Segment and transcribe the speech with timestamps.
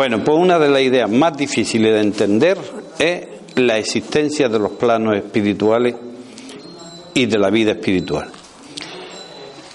[0.00, 2.56] Bueno, pues una de las ideas más difíciles de entender
[2.98, 5.94] es la existencia de los planos espirituales
[7.12, 8.30] y de la vida espiritual.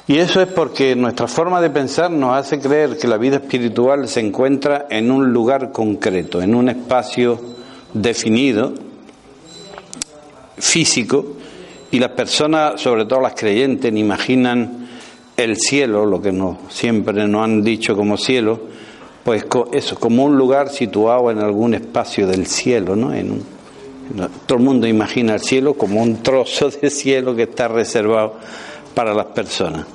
[0.07, 4.07] Y eso es porque nuestra forma de pensar nos hace creer que la vida espiritual
[4.07, 7.39] se encuentra en un lugar concreto, en un espacio
[7.93, 8.73] definido,
[10.57, 11.35] físico,
[11.91, 14.87] y las personas, sobre todo las creyentes, imaginan
[15.37, 18.73] el cielo, lo que no, siempre nos han dicho como cielo,
[19.25, 23.11] pues eso, como un lugar situado en algún espacio del cielo, ¿no?
[23.11, 23.41] En
[24.45, 28.35] todo el mundo imagina el cielo como un trozo de cielo que está reservado
[28.93, 29.87] para las personas.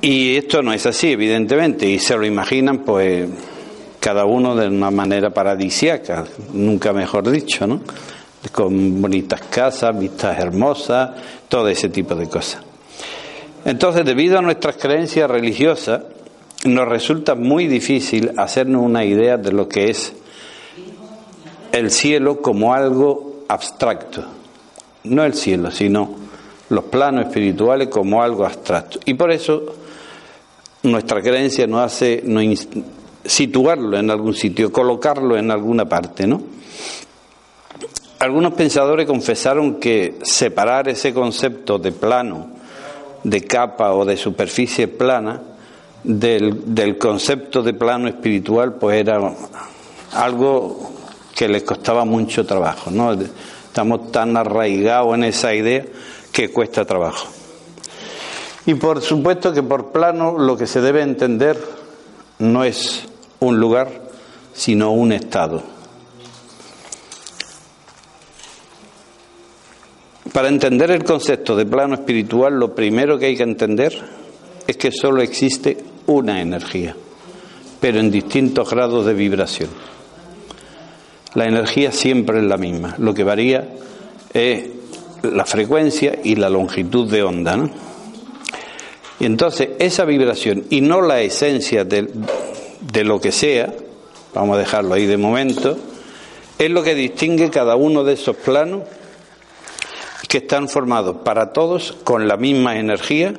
[0.00, 3.28] Y esto no es así, evidentemente, y se lo imaginan, pues,
[3.98, 7.80] cada uno de una manera paradisiaca, nunca mejor dicho, ¿no?
[8.52, 11.10] Con bonitas casas, vistas hermosas,
[11.48, 12.62] todo ese tipo de cosas.
[13.64, 16.02] Entonces, debido a nuestras creencias religiosas,
[16.64, 20.12] nos resulta muy difícil hacernos una idea de lo que es
[21.72, 24.24] el cielo como algo abstracto.
[25.04, 26.16] No el cielo, sino
[26.68, 28.98] los planos espirituales como algo abstracto.
[29.04, 29.62] Y por eso
[30.82, 32.24] nuestra creencia nos hace
[33.24, 36.42] situarlo en algún sitio, colocarlo en alguna parte, ¿no?
[38.18, 42.48] Algunos pensadores confesaron que separar ese concepto de plano,
[43.22, 45.40] de capa o de superficie plana
[46.08, 49.20] del, del concepto de plano espiritual, pues era
[50.12, 50.90] algo
[51.36, 53.12] que les costaba mucho trabajo, ¿no?
[53.12, 55.84] Estamos tan arraigados en esa idea
[56.32, 57.28] que cuesta trabajo.
[58.64, 61.62] Y por supuesto que por plano lo que se debe entender
[62.38, 63.04] no es
[63.40, 63.88] un lugar,
[64.54, 65.62] sino un estado.
[70.32, 73.92] Para entender el concepto de plano espiritual, lo primero que hay que entender
[74.66, 76.96] es que solo existe una energía,
[77.80, 79.70] pero en distintos grados de vibración.
[81.34, 83.68] La energía siempre es la misma, lo que varía
[84.32, 84.64] es
[85.22, 87.70] la frecuencia y la longitud de onda.
[89.20, 92.08] Y entonces esa vibración y no la esencia de,
[92.80, 93.74] de lo que sea,
[94.34, 95.76] vamos a dejarlo ahí de momento,
[96.58, 98.82] es lo que distingue cada uno de esos planos
[100.26, 103.34] que están formados para todos con la misma energía,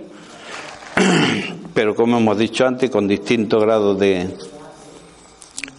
[1.79, 4.27] pero como hemos dicho antes, con distintos grados de,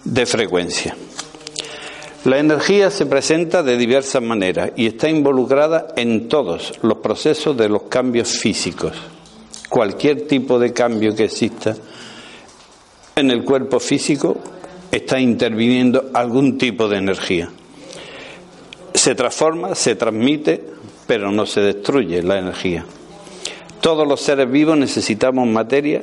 [0.03, 0.97] de frecuencia.
[2.25, 7.69] La energía se presenta de diversas maneras y está involucrada en todos los procesos de
[7.69, 8.94] los cambios físicos
[9.69, 11.77] cualquier tipo de cambio que exista
[13.15, 14.38] en el cuerpo físico
[14.91, 17.50] está interviniendo algún tipo de energía.
[18.94, 20.65] Se transforma, se transmite,
[21.06, 22.87] pero no se destruye la energía.
[23.80, 26.02] Todos los seres vivos necesitamos materia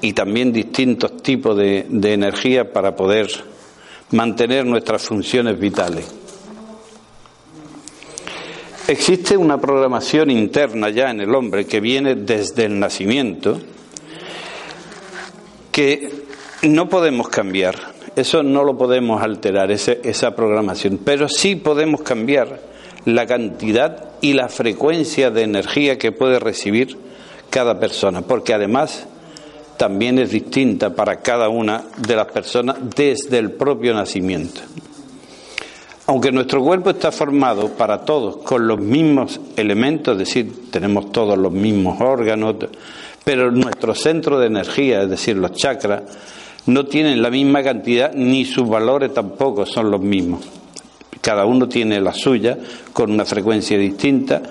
[0.00, 3.28] y también distintos tipos de, de energía para poder
[4.10, 6.06] mantener nuestras funciones vitales.
[8.88, 13.58] Existe una programación interna ya en el hombre que viene desde el nacimiento
[15.70, 16.10] que
[16.62, 17.76] no podemos cambiar.
[18.14, 21.00] Eso no lo podemos alterar, esa programación.
[21.02, 22.60] Pero sí podemos cambiar
[23.04, 26.96] la cantidad y la frecuencia de energía que puede recibir
[27.50, 29.06] cada persona, porque además
[29.76, 34.60] también es distinta para cada una de las personas desde el propio nacimiento.
[36.06, 41.38] Aunque nuestro cuerpo está formado para todos con los mismos elementos, es decir, tenemos todos
[41.38, 42.56] los mismos órganos,
[43.24, 46.02] pero nuestro centro de energía, es decir, los chakras,
[46.66, 50.61] no tienen la misma cantidad ni sus valores tampoco son los mismos.
[51.22, 52.58] Cada uno tiene la suya
[52.92, 54.42] con una frecuencia distinta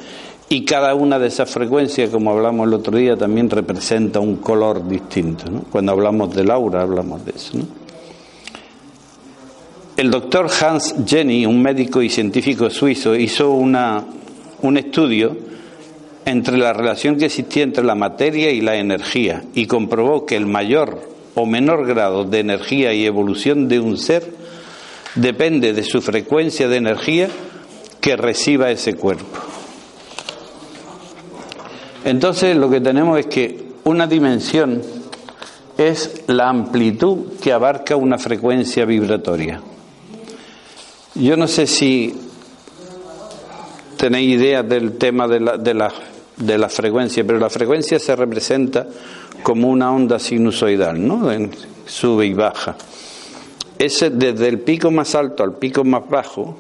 [0.50, 4.88] y cada una de esas frecuencias, como hablamos el otro día, también representa un color
[4.88, 5.46] distinto.
[5.70, 7.60] Cuando hablamos del aura hablamos de eso.
[9.98, 14.04] El doctor Hans Jenny, un médico y científico suizo, hizo una,
[14.62, 15.38] un estudio
[16.26, 20.46] entre la relación que existía entre la materia y la energía y comprobó que el
[20.46, 21.02] mayor
[21.36, 24.41] o menor grado de energía y evolución de un ser
[25.16, 27.30] depende de su frecuencia de energía
[28.00, 29.26] que reciba ese cuerpo.
[32.04, 34.82] Entonces lo que tenemos es que una dimensión
[35.78, 39.62] es la amplitud que abarca una frecuencia vibratoria.
[41.16, 42.16] Yo no sé si
[43.98, 45.92] tenéis idea del tema de la, de, la,
[46.38, 48.88] de la frecuencia, pero la frecuencia se representa
[49.44, 51.30] como una onda sinusoidal, ¿no?
[51.86, 52.76] sube y baja.
[53.82, 56.56] Ese, desde el pico más alto al pico más bajo,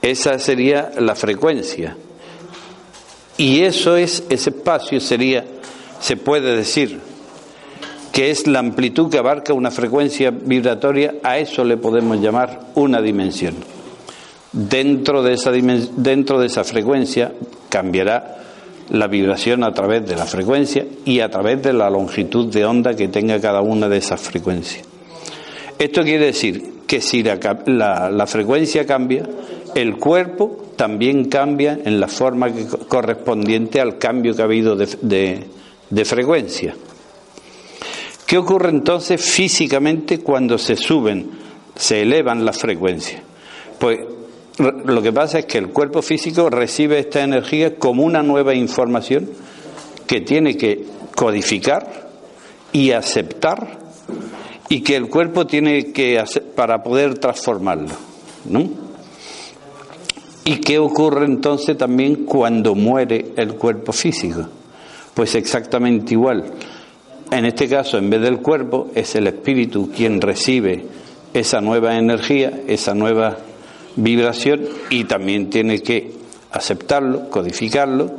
[0.00, 1.96] esa sería la frecuencia.
[3.36, 5.44] Y eso es, ese espacio sería,
[5.98, 7.00] se puede decir,
[8.12, 13.02] que es la amplitud que abarca una frecuencia vibratoria, a eso le podemos llamar una
[13.02, 13.56] dimensión.
[14.52, 17.32] Dentro de esa, dentro de esa frecuencia
[17.68, 18.36] cambiará
[18.90, 22.94] la vibración a través de la frecuencia y a través de la longitud de onda
[22.94, 24.93] que tenga cada una de esas frecuencias.
[25.78, 29.28] Esto quiere decir que si la, frecuencia cambia,
[29.74, 32.48] el cuerpo también cambia en la forma
[32.88, 36.74] correspondiente al cambio que ha habido de frecuencia.
[38.26, 41.30] ¿Qué ocurre entonces físicamente cuando se suben,
[41.76, 43.22] se elevan las frecuencias?
[43.78, 44.00] Pues
[44.58, 49.28] lo que pasa es que el cuerpo físico recibe esta energía como una nueva información
[50.06, 50.84] que tiene que
[51.14, 52.08] codificar
[52.72, 53.83] y aceptar
[54.68, 57.94] y que el cuerpo tiene que hacer para poder transformarlo,
[58.48, 58.68] ¿no?
[60.44, 64.46] ¿Y qué ocurre entonces también cuando muere el cuerpo físico?
[65.14, 66.44] Pues exactamente igual.
[67.30, 70.84] En este caso, en vez del cuerpo, es el espíritu quien recibe
[71.32, 73.38] esa nueva energía, esa nueva
[73.96, 74.60] vibración
[74.90, 76.12] y también tiene que
[76.52, 78.10] aceptarlo, codificarlo,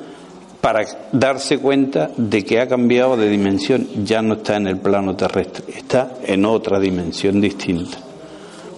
[0.65, 5.15] para darse cuenta de que ha cambiado de dimensión, ya no está en el plano
[5.15, 7.99] terrestre, está en otra dimensión distinta.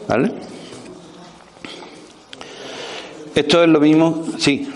[0.05, 0.33] ¿Vale?
[3.33, 4.67] Esto es lo mismo, sí.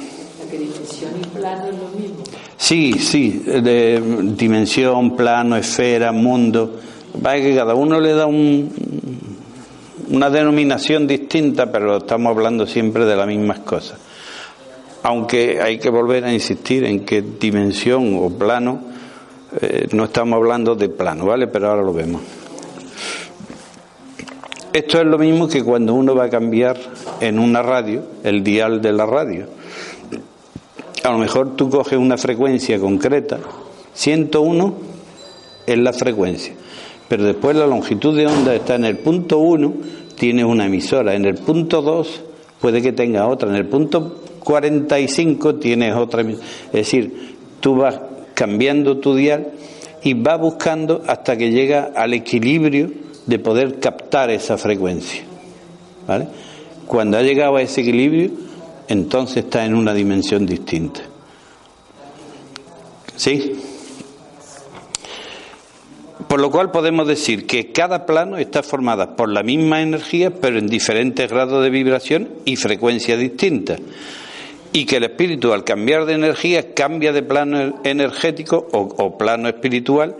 [0.49, 2.23] dimensión y plano es lo mismo?
[2.55, 4.01] Sí, sí, de
[4.37, 6.79] dimensión, plano, esfera, mundo.
[7.13, 8.71] Va que cada uno le da un,
[10.11, 13.99] una denominación distinta, pero estamos hablando siempre de las mismas cosas.
[15.03, 18.81] Aunque hay que volver a insistir en que dimensión o plano,
[19.61, 21.47] eh, no estamos hablando de plano, ¿vale?
[21.47, 22.21] Pero ahora lo vemos.
[24.73, 26.77] Esto es lo mismo que cuando uno va a cambiar
[27.19, 29.47] en una radio, el dial de la radio
[31.03, 33.39] a lo mejor tú coges una frecuencia concreta,
[33.93, 34.73] 101
[35.65, 36.53] es la frecuencia,
[37.07, 39.73] pero después la longitud de onda está en el punto 1,
[40.15, 42.21] tienes una emisora, en el punto 2
[42.59, 46.21] puede que tenga otra, en el punto 45 tienes otra.
[46.21, 46.39] Es
[46.71, 47.99] decir, tú vas
[48.33, 49.51] cambiando tu dial
[50.03, 52.91] y vas buscando hasta que llega al equilibrio
[53.25, 55.23] de poder captar esa frecuencia.
[56.07, 56.27] ¿Vale?
[56.87, 58.31] Cuando ha llegado a ese equilibrio,
[58.87, 61.01] entonces está en una dimensión distinta.
[63.15, 63.53] ¿Sí?
[66.27, 70.57] Por lo cual podemos decir que cada plano está formado por la misma energía, pero
[70.57, 73.79] en diferentes grados de vibración y frecuencia distintas.
[74.73, 79.49] Y que el espíritu, al cambiar de energía, cambia de plano energético o, o plano
[79.49, 80.15] espiritual,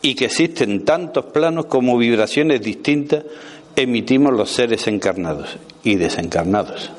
[0.00, 3.24] y que existen tantos planos como vibraciones distintas
[3.76, 6.90] emitimos los seres encarnados y desencarnados.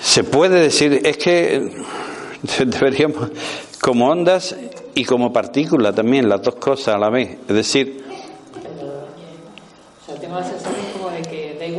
[0.00, 1.70] Se puede decir, es que
[2.66, 3.30] deberíamos,
[3.80, 4.56] como ondas
[4.94, 7.38] y como partícula también, las dos cosas a la vez.
[7.48, 8.04] Es decir.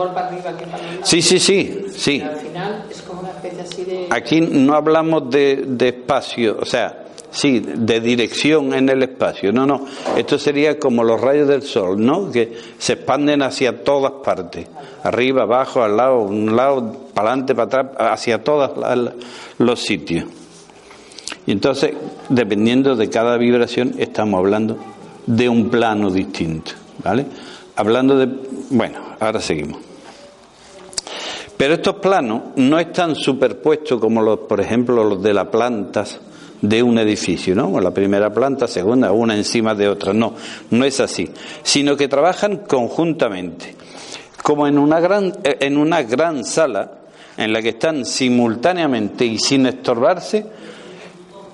[0.02, 1.02] Igual para arriba que para abajo.
[1.04, 1.86] Sí, sí, sí.
[1.94, 2.22] sí.
[2.22, 4.08] al final es como una especie así de.
[4.10, 9.52] Aquí no hablamos de, de espacio, o sea, sí, de dirección en el espacio.
[9.52, 9.86] No, no.
[10.16, 12.32] Esto sería como los rayos del sol, ¿no?
[12.32, 14.68] Que se expanden hacia todas partes.
[15.04, 18.72] Arriba, abajo, al lado, un lado, para adelante, para atrás, hacia todos
[19.58, 20.26] los sitios.
[21.46, 21.94] Y entonces,
[22.30, 24.78] dependiendo de cada vibración, estamos hablando
[25.26, 26.72] de un plano distinto.
[27.04, 27.26] ¿Vale?
[27.76, 28.28] Hablando de.
[28.70, 29.91] Bueno, ahora seguimos.
[31.62, 36.20] Pero estos planos no están superpuestos como los, por ejemplo, los de las plantas
[36.60, 37.80] de un edificio, ¿no?
[37.80, 40.12] La primera planta, segunda, una encima de otra.
[40.12, 40.34] No,
[40.72, 41.30] no es así,
[41.62, 43.76] sino que trabajan conjuntamente,
[44.42, 46.94] como en una gran, en una gran sala
[47.38, 50.44] en la que están simultáneamente y sin estorbarse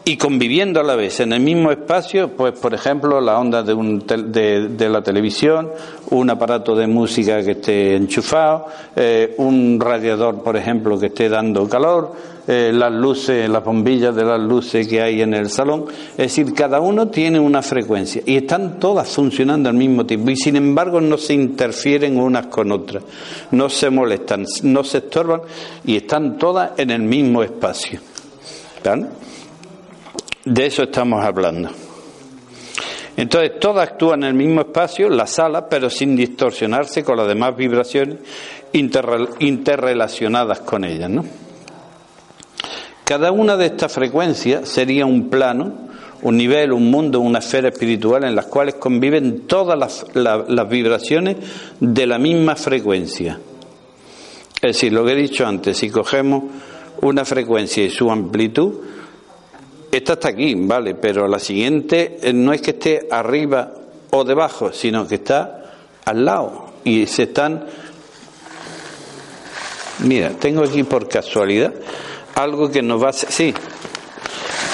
[0.08, 3.74] y conviviendo a la vez en el mismo espacio, pues por ejemplo la onda de,
[3.74, 5.70] un de, la televisión,
[6.12, 11.68] un aparato de música que esté enchufado, eh, un radiador, por ejemplo, que esté dando
[11.68, 12.14] calor,
[12.48, 15.88] eh, las luces, las bombillas de las luces que hay en el salón.
[16.12, 20.38] Es decir, cada uno tiene una frecuencia y están todas funcionando al mismo tiempo y
[20.38, 23.04] sin embargo no se interfieren unas con otras,
[23.52, 25.42] no se molestan, no se estorban
[25.86, 28.00] y están todas en el mismo espacio.
[30.50, 31.70] De eso estamos hablando.
[33.18, 37.54] Entonces, todas actúan en el mismo espacio, la sala, pero sin distorsionarse con las demás
[37.58, 38.20] vibraciones
[38.72, 41.10] interrelacionadas con ellas.
[41.10, 41.26] ¿no?
[43.04, 45.90] Cada una de estas frecuencias sería un plano,
[46.22, 51.36] un nivel, un mundo, una esfera espiritual en las cuales conviven todas las, las vibraciones
[51.82, 53.38] de la misma frecuencia.
[54.62, 56.44] Es decir, lo que he dicho antes, si cogemos
[57.02, 58.76] una frecuencia y su amplitud,
[59.92, 63.74] esta está aquí, vale, pero la siguiente eh, no es que esté arriba
[64.12, 65.74] o debajo, sino que está
[66.06, 67.66] al lado y se están
[70.00, 71.74] Mira, tengo aquí por casualidad
[72.36, 73.52] algo que nos va a sí,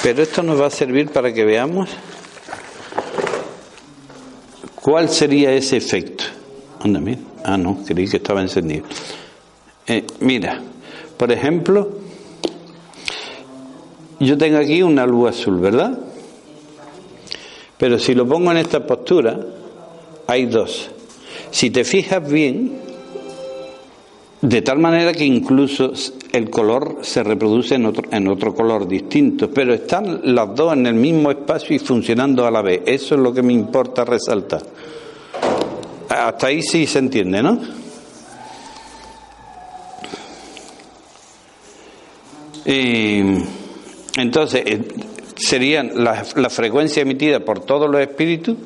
[0.02, 1.88] pero esto nos va a servir para que veamos
[4.74, 6.24] cuál sería ese efecto.
[6.80, 7.20] Anda, mira.
[7.42, 8.84] Ah, no, creí que estaba encendido.
[9.86, 10.60] Eh, mira,
[11.16, 12.03] por ejemplo,
[14.20, 15.98] yo tengo aquí una luz azul, ¿verdad?
[17.78, 19.38] Pero si lo pongo en esta postura,
[20.26, 20.90] hay dos.
[21.50, 22.80] Si te fijas bien,
[24.40, 25.92] de tal manera que incluso
[26.32, 30.86] el color se reproduce en otro, en otro color distinto, pero están las dos en
[30.86, 32.82] el mismo espacio y funcionando a la vez.
[32.86, 34.62] Eso es lo que me importa resaltar.
[36.08, 37.60] Hasta ahí sí se entiende, ¿no?
[44.16, 44.80] Entonces, eh,
[45.36, 48.56] serían la, la, frecuencia emitida por todos los espíritus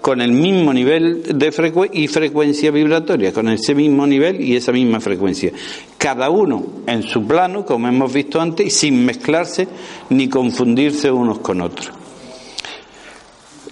[0.00, 4.72] con el mismo nivel de frecuencia y frecuencia vibratoria, con ese mismo nivel y esa
[4.72, 5.52] misma frecuencia.
[5.96, 9.66] Cada uno en su plano, como hemos visto antes, y sin mezclarse
[10.10, 11.90] ni confundirse unos con otros.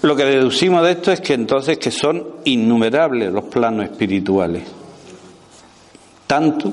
[0.03, 4.63] Lo que deducimos de esto es que entonces que son innumerables los planos espirituales,
[6.27, 6.73] tanto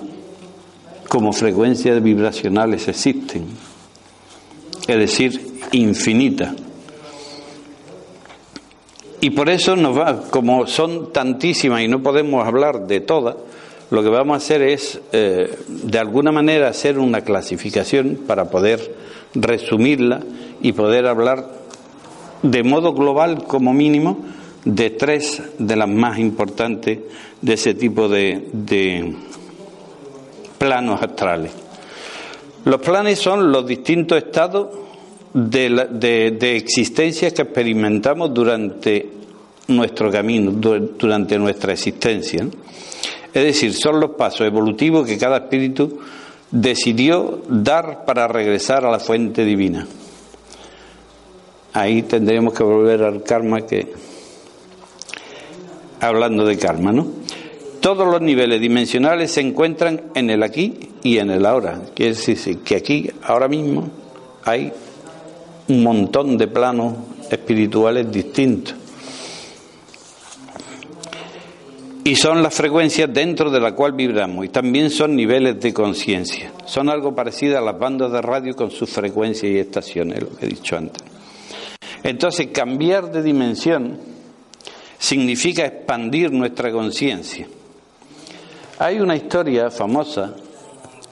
[1.07, 3.45] como frecuencias vibracionales existen,
[4.87, 5.39] es decir,
[5.71, 6.53] infinitas.
[9.21, 13.35] Y por eso nos va, como son tantísimas y no podemos hablar de todas,
[13.89, 18.93] lo que vamos a hacer es, eh, de alguna manera, hacer una clasificación para poder
[19.33, 20.21] resumirla
[20.61, 21.47] y poder hablar
[22.41, 24.17] de modo global, como mínimo,
[24.65, 26.99] de tres de las más importantes
[27.41, 29.15] de ese tipo de, de
[30.57, 31.62] planos astrales.
[32.65, 34.69] Los planes son los distintos estados
[35.33, 39.09] de, de, existencias que experimentamos durante
[39.67, 42.47] nuestro camino, durante nuestra existencia.
[43.33, 45.99] Es decir, son los pasos evolutivos que cada espíritu
[46.51, 49.87] decidió dar para regresar a la fuente divina.
[51.73, 53.91] Ahí tendremos que volver al karma que
[55.99, 57.22] hablando de karma, ¿no?
[57.83, 60.73] Todos los niveles dimensionales se encuentran en el aquí
[61.03, 61.81] y en el ahora.
[61.93, 63.89] Quiere decir que aquí, ahora mismo,
[64.45, 64.71] hay
[65.67, 66.95] un montón de planos
[67.29, 68.73] espirituales distintos.
[72.05, 76.53] Y son las frecuencias dentro de la cual vibramos y también son niveles de conciencia.
[76.65, 80.45] Son algo parecido a las bandas de radio con sus frecuencias y estaciones, lo que
[80.45, 81.03] he dicho antes.
[82.01, 83.97] Entonces, cambiar de dimensión
[84.97, 87.45] significa expandir nuestra conciencia.
[88.79, 90.33] Hay una historia famosa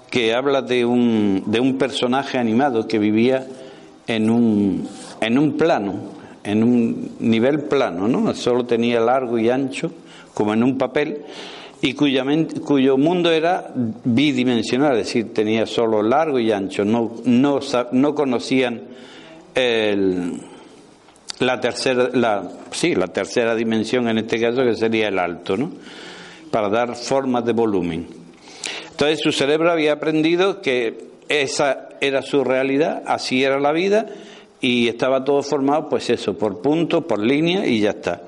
[0.09, 3.45] que habla de un, de un personaje animado que vivía
[4.07, 4.87] en un,
[5.21, 5.93] en un plano,
[6.43, 8.33] en un nivel plano, ¿no?
[8.33, 9.91] Solo tenía largo y ancho,
[10.33, 11.21] como en un papel,
[11.81, 17.59] y cuyo mundo era bidimensional, es decir, tenía solo largo y ancho, no, no,
[17.91, 18.81] no conocían
[19.53, 20.41] el,
[21.39, 25.71] la tercera, la, sí, la tercera dimensión en este caso que sería el alto, ¿no?
[26.51, 28.07] Para dar formas de volumen.
[28.91, 34.07] Entonces su cerebro había aprendido que esa era su realidad, así era la vida
[34.59, 38.21] y estaba todo formado, pues eso, por puntos, por líneas y ya está.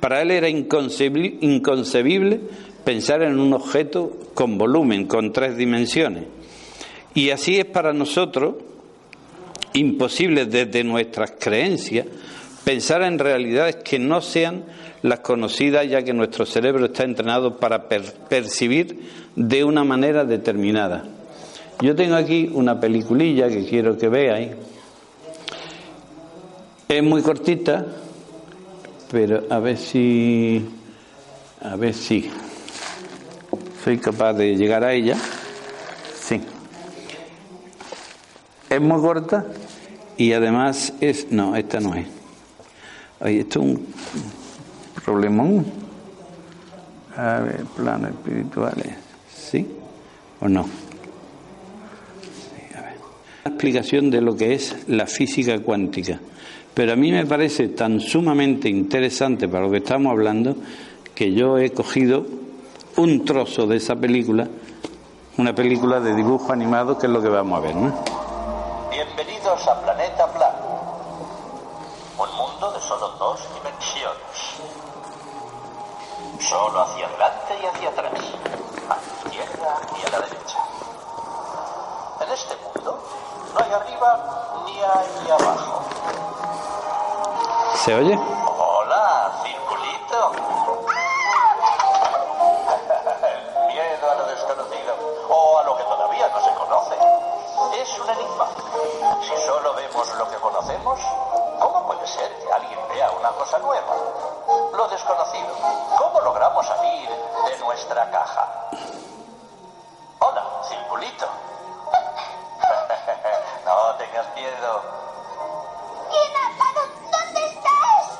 [0.00, 2.40] Para él era inconcebible, inconcebible
[2.84, 6.24] pensar en un objeto con volumen, con tres dimensiones.
[7.14, 8.54] Y así es para nosotros
[9.72, 12.06] imposible desde nuestras creencias
[12.64, 14.64] pensar en realidades que no sean
[15.04, 19.06] las conocidas, ya que nuestro cerebro está entrenado para percibir
[19.36, 21.04] de una manera determinada.
[21.82, 24.52] Yo tengo aquí una peliculilla que quiero que veáis.
[26.88, 27.84] Es muy cortita,
[29.10, 30.66] pero a ver si.
[31.60, 32.30] A ver si.
[33.84, 35.18] Soy capaz de llegar a ella.
[36.18, 36.40] Sí.
[38.70, 39.44] Es muy corta
[40.16, 41.30] y además es.
[41.30, 42.06] No, esta no es.
[43.20, 44.43] Oye, esto es un
[45.04, 45.66] problemón.
[47.16, 48.96] A ver, planos espirituales.
[49.28, 49.66] ¿Sí
[50.40, 50.66] o no?
[53.46, 56.18] explicación de lo que es la física cuántica.
[56.74, 60.56] Pero a mí me parece tan sumamente interesante para lo que estamos hablando
[61.14, 62.26] que yo he cogido
[62.96, 64.48] un trozo de esa película,
[65.38, 67.94] una película de dibujo animado, que es lo que vamos a ver, ¿no?
[68.90, 70.98] Bienvenidos a Planeta Plano,
[72.18, 74.23] un mundo de solo dos dimensiones.
[76.48, 80.58] Solo hacia adelante y hacia atrás, a la izquierda y a la derecha.
[82.20, 83.02] En este mundo
[83.54, 85.82] No hay arriba ni hay abajo.
[87.76, 88.18] ¿Se oye?
[88.58, 90.32] Hola, circulito.
[92.68, 94.94] El miedo a lo desconocido
[95.30, 96.96] o a lo que todavía no se conoce.
[97.80, 98.48] Es un enigma.
[99.22, 101.00] Si solo vemos lo que conocemos,
[101.58, 103.94] ¿cómo puede ser que alguien vea una cosa nueva?
[104.76, 105.54] Lo desconocido.
[105.98, 108.68] ¿Cómo logramos salir de nuestra caja?
[110.20, 111.26] Hola, circulito.
[113.64, 114.82] no tengas miedo.
[116.10, 116.80] ¿Quién ha hablado?
[117.10, 118.18] ¿Dónde estás?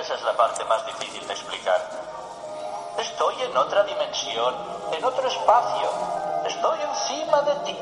[0.00, 1.80] Esa es la parte más difícil de explicar.
[2.98, 4.54] Estoy en otra dimensión,
[4.92, 5.90] en otro espacio.
[6.46, 7.78] Estoy encima de ti.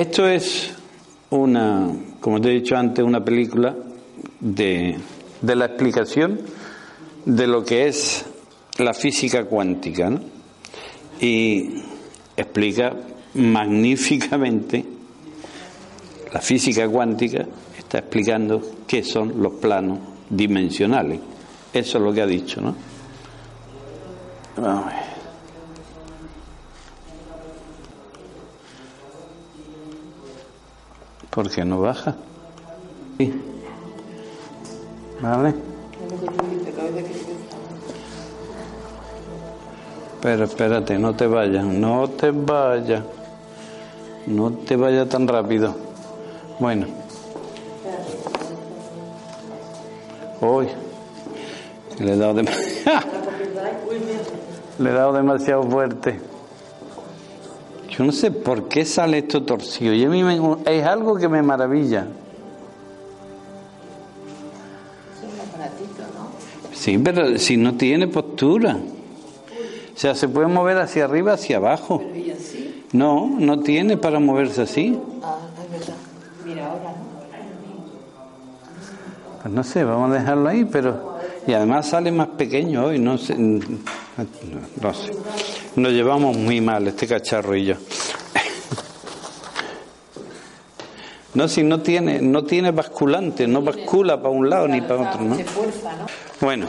[0.00, 0.72] Esto es
[1.28, 3.76] una, como te he dicho antes, una película
[4.40, 4.96] de,
[5.42, 6.40] de la explicación
[7.26, 8.24] de lo que es
[8.78, 10.20] la física cuántica, ¿no?
[11.20, 11.82] Y
[12.34, 12.96] explica
[13.34, 14.86] magníficamente
[16.32, 17.44] la física cuántica,
[17.76, 19.98] está explicando qué son los planos
[20.30, 21.20] dimensionales.
[21.74, 22.74] Eso es lo que ha dicho, ¿no?
[24.56, 25.10] Vamos a ver.
[31.30, 32.16] ¿Por qué no baja?
[35.20, 35.54] ¿Vale?
[40.22, 43.02] Pero espérate, no te vayas, no te vayas.
[44.26, 45.74] No te vayas tan rápido.
[46.58, 46.86] Bueno.
[50.40, 50.68] Hoy.
[51.98, 53.06] Le he dado demasiado.
[54.78, 56.29] Le he dado demasiado fuerte.
[58.00, 59.92] Yo no sé por qué sale esto torcido.
[59.92, 62.06] Y a mí me- es algo que me maravilla.
[66.72, 68.78] Sí, pero si no tiene postura.
[69.94, 72.02] O sea, se puede mover hacia arriba, hacia abajo.
[72.94, 74.98] No, no tiene para moverse así.
[76.46, 77.10] Mira, ahora no.
[79.42, 81.18] Pues no sé, vamos a dejarlo ahí, pero...
[81.46, 83.36] Y además sale más pequeño hoy, no sé...
[83.36, 85.12] No sé.
[85.76, 87.74] Nos llevamos muy mal este cacharro y yo.
[91.34, 95.22] No, si no tiene, no tiene basculante, no bascula para un lado ni para otro,
[95.22, 95.36] ¿no?
[96.40, 96.66] Bueno,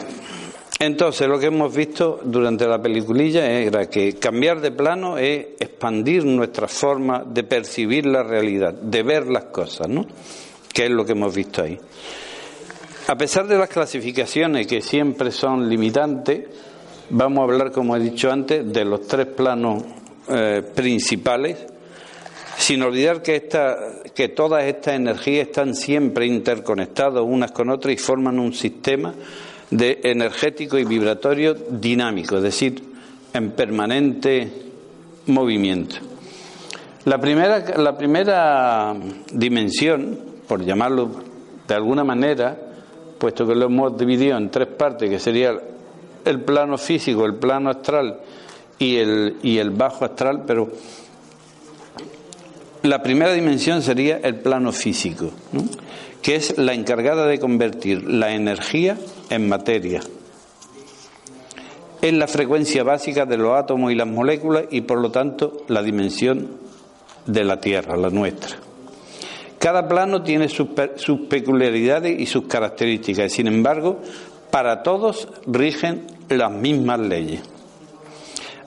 [0.78, 6.24] entonces lo que hemos visto durante la peliculilla era que cambiar de plano es expandir
[6.24, 10.06] nuestra forma de percibir la realidad, de ver las cosas, ¿no?
[10.72, 11.78] Que es lo que hemos visto ahí.
[13.08, 16.46] A pesar de las clasificaciones que siempre son limitantes,
[17.12, 19.84] vamos a hablar, como he dicho antes, de los tres planos
[20.28, 21.58] eh, principales,
[22.56, 23.76] sin olvidar que, esta,
[24.14, 29.14] que todas estas energías están siempre interconectadas unas con otras y forman un sistema
[29.70, 32.82] de energético y vibratorio dinámico, es decir,
[33.32, 34.50] en permanente
[35.26, 35.96] movimiento.
[37.04, 38.94] La primera, la primera
[39.32, 41.10] dimensión, por llamarlo
[41.66, 42.56] de alguna manera,
[43.18, 45.58] puesto que lo hemos dividido en tres partes, que sería
[46.24, 48.20] el plano físico, el plano astral
[48.78, 50.70] y el, y el bajo astral, pero
[52.82, 55.30] la primera dimensión sería el plano físico,
[56.20, 58.98] que es la encargada de convertir la energía
[59.30, 60.00] en materia.
[62.00, 65.82] Es la frecuencia básica de los átomos y las moléculas y por lo tanto la
[65.82, 66.48] dimensión
[67.26, 68.56] de la Tierra, la nuestra.
[69.60, 74.00] Cada plano tiene sus, sus peculiaridades y sus características sin embargo
[74.52, 77.40] para todos rigen las mismas leyes.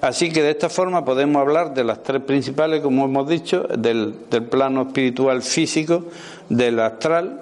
[0.02, 4.14] Así que de esta forma podemos hablar de las tres principales, como hemos dicho, del,
[4.50, 6.06] plano espiritual físico,
[6.50, 7.40] del astral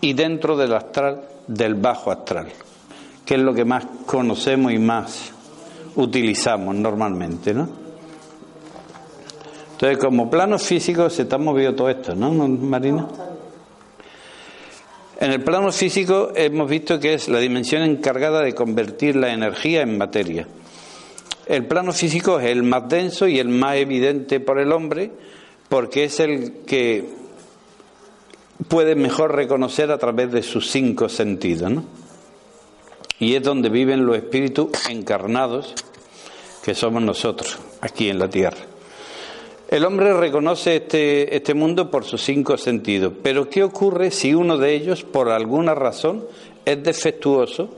[0.00, 2.48] y dentro del astral del bajo astral,
[3.24, 5.32] que es lo que más conocemos y más
[5.96, 7.68] utilizamos normalmente, ¿no?
[9.72, 13.06] Entonces, como plano físico se está moviendo todo esto, ¿no, Marina?
[15.24, 19.80] En el plano físico hemos visto que es la dimensión encargada de convertir la energía
[19.80, 20.46] en materia.
[21.46, 25.12] El plano físico es el más denso y el más evidente por el hombre
[25.70, 27.08] porque es el que
[28.68, 31.70] puede mejor reconocer a través de sus cinco sentidos.
[31.70, 31.84] ¿no?
[33.18, 35.72] Y es donde viven los espíritus encarnados
[36.62, 38.73] que somos nosotros, aquí en la tierra.
[39.74, 44.56] El hombre reconoce este, este mundo por sus cinco sentidos, pero ¿qué ocurre si uno
[44.56, 46.26] de ellos, por alguna razón,
[46.64, 47.70] es defectuoso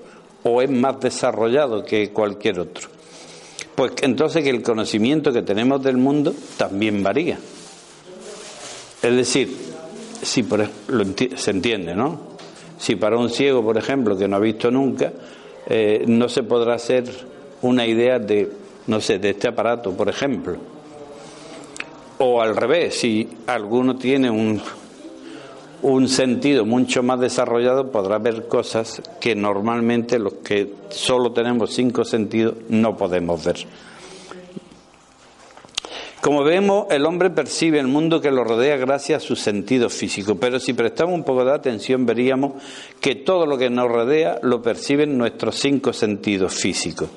[0.43, 2.89] o es más desarrollado que cualquier otro?
[3.75, 7.39] Pues entonces que el conocimiento que tenemos del mundo también varía.
[9.03, 9.57] Es decir,
[10.21, 11.03] si por ejemplo,
[11.35, 12.21] se entiende, ¿no?
[12.79, 15.15] Si para un ciego, por ejemplo, que no ha visto nunca,
[15.67, 17.07] eh, no se podrá hacer
[17.63, 18.53] una idea de,
[18.87, 20.76] no sé, de este aparato, por ejemplo.
[22.19, 24.61] O al revés, si alguno tiene un,
[25.83, 32.05] un sentido mucho más desarrollado, podrá ver cosas que normalmente los que solo tenemos cinco
[32.05, 33.57] sentidos no podemos ver.
[36.27, 40.35] Como vemos, el hombre percibe el mundo que lo rodea gracias a su sentido físico,
[40.35, 42.55] pero si prestamos un poco de atención veríamos
[43.01, 47.09] que todo lo que nos rodea lo perciben nuestros cinco sentidos físicos.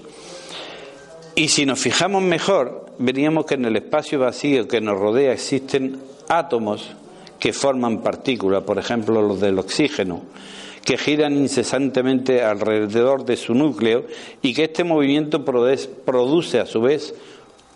[1.40, 5.98] Y si nos fijamos mejor, veríamos que en el espacio vacío que nos rodea existen
[6.28, 6.92] átomos
[7.40, 10.24] que forman partículas, por ejemplo los del oxígeno,
[10.84, 14.06] que giran incesantemente alrededor de su núcleo
[14.42, 17.16] y que este movimiento produce a su vez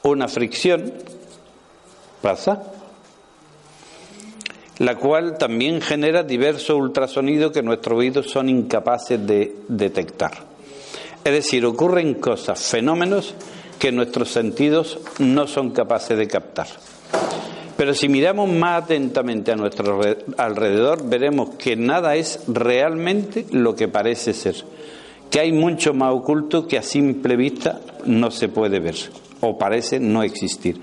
[0.01, 0.95] una fricción,
[2.21, 2.63] pasa,
[4.79, 10.52] la cual también genera diversos ultrasonidos que nuestros oídos son incapaces de detectar.
[11.23, 13.33] Es decir, ocurren cosas, fenómenos
[13.79, 16.67] que nuestros sentidos no son capaces de captar.
[17.77, 20.01] Pero si miramos más atentamente a nuestro
[20.37, 24.55] alrededor, veremos que nada es realmente lo que parece ser,
[25.31, 28.95] que hay mucho más oculto que a simple vista no se puede ver
[29.41, 30.79] o parece no existir.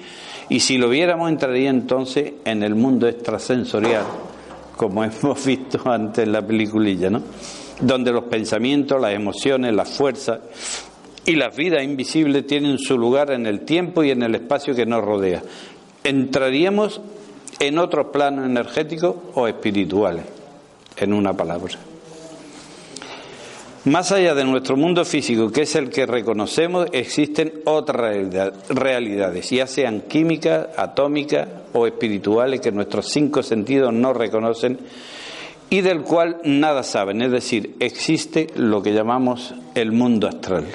[0.49, 4.05] Y si lo viéramos, entraría entonces en el mundo extrasensorial,
[4.77, 7.23] como hemos visto antes en la peliculilla, ¿no?
[7.81, 10.41] Donde los pensamientos, las emociones, las fuerzas
[11.25, 14.87] y las vidas invisibles tienen su lugar en el tiempo y en el espacio que
[14.87, 15.43] nos rodea
[16.05, 17.01] entraríamos
[17.59, 20.25] en otros planos energéticos o espirituales,
[20.97, 21.75] en una palabra.
[23.85, 28.15] Más allá de nuestro mundo físico, que es el que reconocemos, existen otras
[28.69, 34.79] realidades, ya sean químicas, atómicas o espirituales, que nuestros cinco sentidos no reconocen
[35.71, 37.23] y del cual nada saben.
[37.23, 40.67] Es decir, existe lo que llamamos el mundo astral.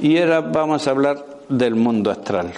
[0.00, 2.52] Y ahora vamos a hablar del mundo astral.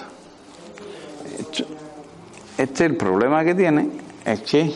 [2.59, 3.89] Este el problema que tiene
[4.25, 4.73] es que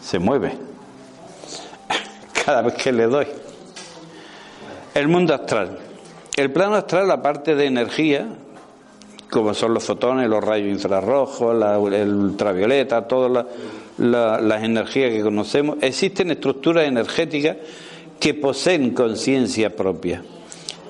[0.00, 0.52] se mueve
[2.44, 3.26] cada vez que le doy.
[4.94, 5.78] El mundo astral.
[6.36, 8.28] El plano astral, aparte de energía,
[9.30, 13.46] como son los fotones, los rayos infrarrojos, la, el ultravioleta, todas la-
[13.98, 17.56] la- las energías que conocemos, existen estructuras energéticas
[18.20, 20.22] que poseen conciencia propia.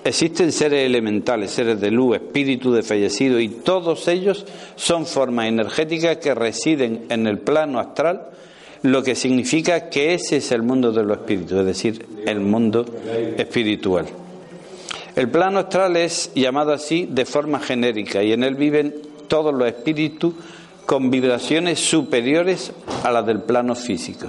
[0.04, 6.18] Existen seres elementales, seres de luz, espíritu de fallecido, y todos ellos son formas energéticas
[6.18, 8.28] que residen en el plano astral,
[8.82, 12.86] lo que significa que ese es el mundo de los espíritus, es decir, el mundo
[13.36, 14.06] espiritual.
[15.16, 18.94] El plano astral es llamado así de forma genérica y en él viven
[19.26, 20.34] todos los espíritus
[20.86, 22.72] con vibraciones superiores
[23.02, 24.28] a las del plano físico.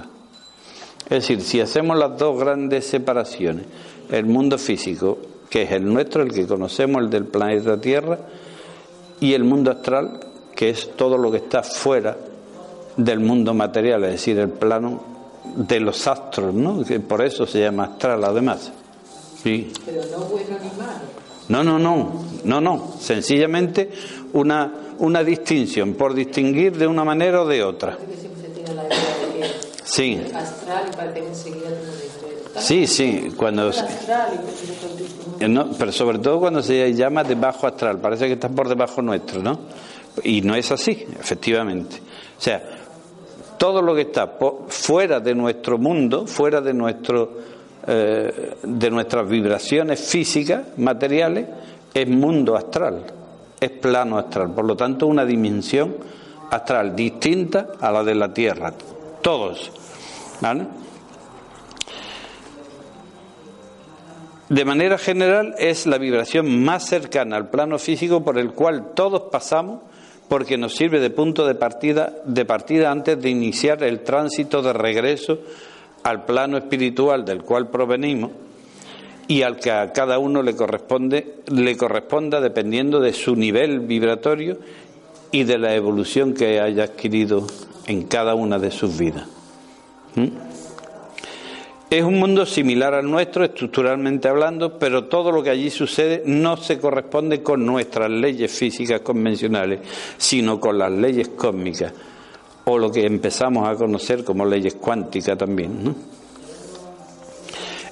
[1.04, 3.64] Es decir, si hacemos las dos grandes separaciones,
[4.10, 5.18] el mundo físico,
[5.48, 8.18] que es el nuestro, el que conocemos, el del planeta Tierra,
[9.20, 10.20] y el mundo astral,
[10.54, 12.16] que es todo lo que está fuera
[12.96, 15.00] del mundo material, es decir, el plano
[15.56, 16.84] de los astros, ¿no?
[16.84, 18.72] Que por eso se llama astral, además.
[19.42, 19.72] Sí.
[19.86, 21.18] Pero no bueno ni malo.
[21.48, 22.94] No, no, no, no, no.
[23.00, 23.90] Sencillamente
[24.34, 27.98] una, una distinción, por distinguir de una manera o de otra.
[29.84, 30.20] Sí,
[32.56, 33.32] sí, sí.
[33.36, 33.70] Cuando,
[35.48, 39.00] no, pero sobre todo cuando se llama de bajo astral, parece que está por debajo
[39.02, 39.60] nuestro, ¿no?
[40.22, 41.96] Y no es así, efectivamente.
[42.38, 42.62] O sea,
[43.56, 44.36] todo lo que está
[44.68, 47.58] fuera de nuestro mundo, fuera de nuestro
[47.90, 51.46] eh, de nuestras vibraciones físicas, materiales,
[51.94, 53.02] es mundo astral,
[53.60, 55.96] es plano astral, por lo tanto una dimensión
[56.50, 58.72] astral distinta a la de la Tierra,
[59.22, 59.70] todos,
[60.40, 60.66] ¿vale?
[64.48, 69.24] De manera general es la vibración más cercana al plano físico por el cual todos
[69.30, 69.82] pasamos
[70.28, 74.72] porque nos sirve de punto de partida, de partida antes de iniciar el tránsito de
[74.72, 75.38] regreso
[76.02, 78.30] al plano espiritual del cual provenimos
[79.28, 84.58] y al que a cada uno le corresponde le corresponda dependiendo de su nivel vibratorio
[85.30, 87.46] y de la evolución que haya adquirido
[87.86, 89.26] en cada una de sus vidas.
[90.14, 90.28] ¿Mm?
[91.90, 96.58] Es un mundo similar al nuestro, estructuralmente hablando, pero todo lo que allí sucede no
[96.58, 99.80] se corresponde con nuestras leyes físicas convencionales,
[100.18, 101.94] sino con las leyes cósmicas,
[102.64, 105.94] o lo que empezamos a conocer como leyes cuánticas también.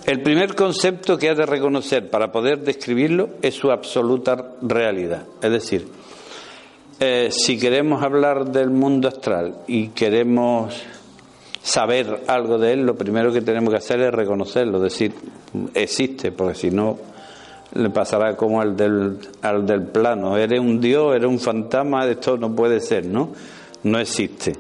[0.07, 5.25] El primer concepto que ha de reconocer para poder describirlo es su absoluta realidad.
[5.43, 5.89] Es decir,
[7.01, 10.81] eh, si queremos hablar del mundo astral y queremos
[11.61, 15.13] saber algo de él, lo primero que tenemos que hacer es reconocerlo, decir,
[15.75, 16.99] existe, porque si no
[17.75, 22.37] le pasará como al del, al del plano, eres un dios, eres un fantasma, esto
[22.37, 23.33] no puede ser, ¿no?
[23.83, 24.53] No existe.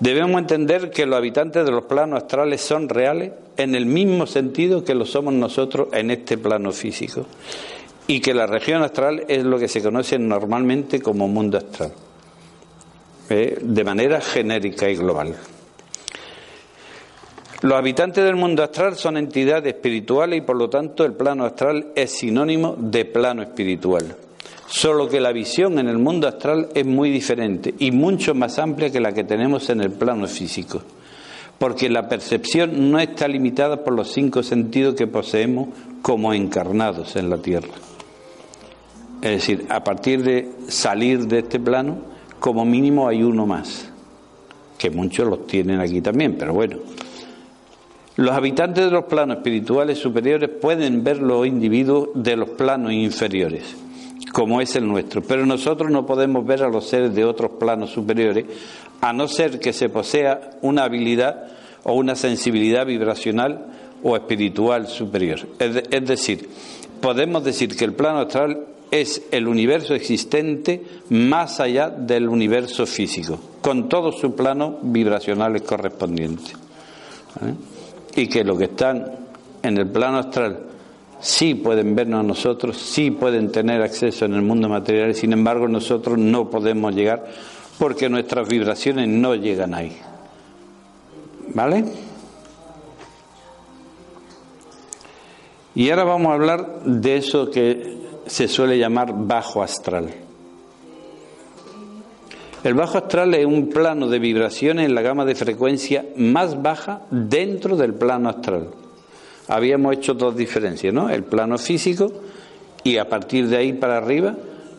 [0.00, 4.84] Debemos entender que los habitantes de los planos astrales son reales en el mismo sentido
[4.84, 7.26] que lo somos nosotros en este plano físico
[8.06, 11.92] y que la región astral es lo que se conoce normalmente como mundo astral,
[13.28, 13.58] ¿eh?
[13.60, 15.34] de manera genérica y global.
[17.62, 21.88] Los habitantes del mundo astral son entidades espirituales y por lo tanto el plano astral
[21.96, 24.14] es sinónimo de plano espiritual.
[24.70, 28.90] Solo que la visión en el mundo astral es muy diferente y mucho más amplia
[28.90, 30.82] que la que tenemos en el plano físico,
[31.58, 35.68] porque la percepción no está limitada por los cinco sentidos que poseemos
[36.02, 37.72] como encarnados en la Tierra.
[39.22, 41.96] Es decir, a partir de salir de este plano,
[42.38, 43.90] como mínimo hay uno más,
[44.76, 46.76] que muchos los tienen aquí también, pero bueno.
[48.16, 53.76] Los habitantes de los planos espirituales superiores pueden ver los individuos de los planos inferiores,
[54.32, 57.90] como es el nuestro, pero nosotros no podemos ver a los seres de otros planos
[57.90, 58.44] superiores,
[59.00, 61.46] a no ser que se posea una habilidad
[61.84, 63.66] o una sensibilidad vibracional
[64.02, 65.40] o espiritual superior.
[65.58, 66.48] Es, de- es decir,
[67.00, 73.38] podemos decir que el plano astral es el universo existente más allá del universo físico,
[73.60, 76.54] con todos sus planos vibracionales correspondientes.
[77.40, 77.54] ¿Vale?
[78.16, 79.04] Y que los que están
[79.62, 80.67] en el plano astral
[81.20, 85.68] sí pueden vernos a nosotros, sí pueden tener acceso en el mundo material, sin embargo
[85.68, 87.26] nosotros no podemos llegar
[87.78, 89.96] porque nuestras vibraciones no llegan ahí.
[91.54, 91.84] ¿Vale?
[95.74, 100.12] Y ahora vamos a hablar de eso que se suele llamar bajo astral.
[102.64, 107.02] El bajo astral es un plano de vibraciones en la gama de frecuencia más baja
[107.10, 108.70] dentro del plano astral.
[109.48, 111.08] Habíamos hecho dos diferencias, ¿no?
[111.10, 112.12] El plano físico
[112.84, 114.34] y a partir de ahí para arriba,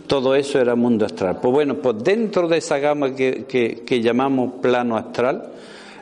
[0.08, 1.40] todo eso era mundo astral.
[1.42, 5.50] Pues bueno, pues dentro de esa gama que, que- llamamos plano astral,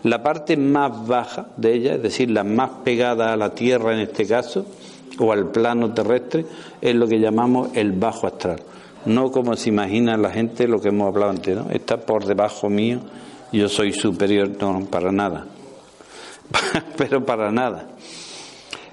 [0.04, 4.00] la parte más baja de ella, es decir, la más pegada a la Tierra en
[4.00, 4.66] este caso,
[5.20, 6.46] o al plano terrestre
[6.80, 8.62] es lo que llamamos el bajo astral.
[9.06, 11.68] No como se imagina la gente lo que hemos hablado antes, ¿no?
[11.72, 13.00] Está por debajo mío,
[13.52, 15.46] yo soy superior, no, para nada.
[16.98, 17.88] Pero para nada.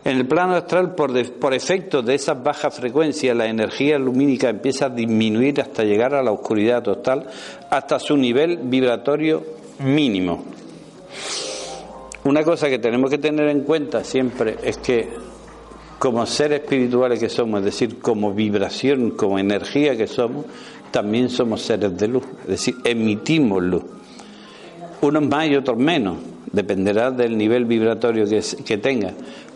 [0.05, 4.90] En el plano astral, por, efecto de esas bajas frecuencias, la energía lumínica empieza a
[4.90, 7.27] disminuir hasta llegar a la oscuridad total,
[7.71, 9.43] hasta su nivel vibratorio
[9.79, 10.45] mínimo.
[12.25, 15.09] Una cosa que tenemos que tener en cuenta siempre es que
[15.99, 20.45] como seres espirituales que somos, es decir, como vibración, como energía que somos,
[20.90, 23.85] también somos seres de luz, es decir, emitimos luz.
[25.01, 26.19] Unos más y otros menos,
[26.53, 29.12] dependerá del nivel vibratorio que, que tenga.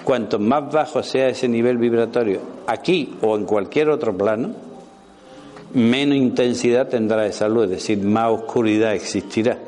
[0.09, 4.53] Cuanto más bajo sea ese nivel vibratorio, aquí o en cualquier otro plano,
[5.75, 9.59] menos intensidad tendrá esa luz, es decir, más oscuridad existirá.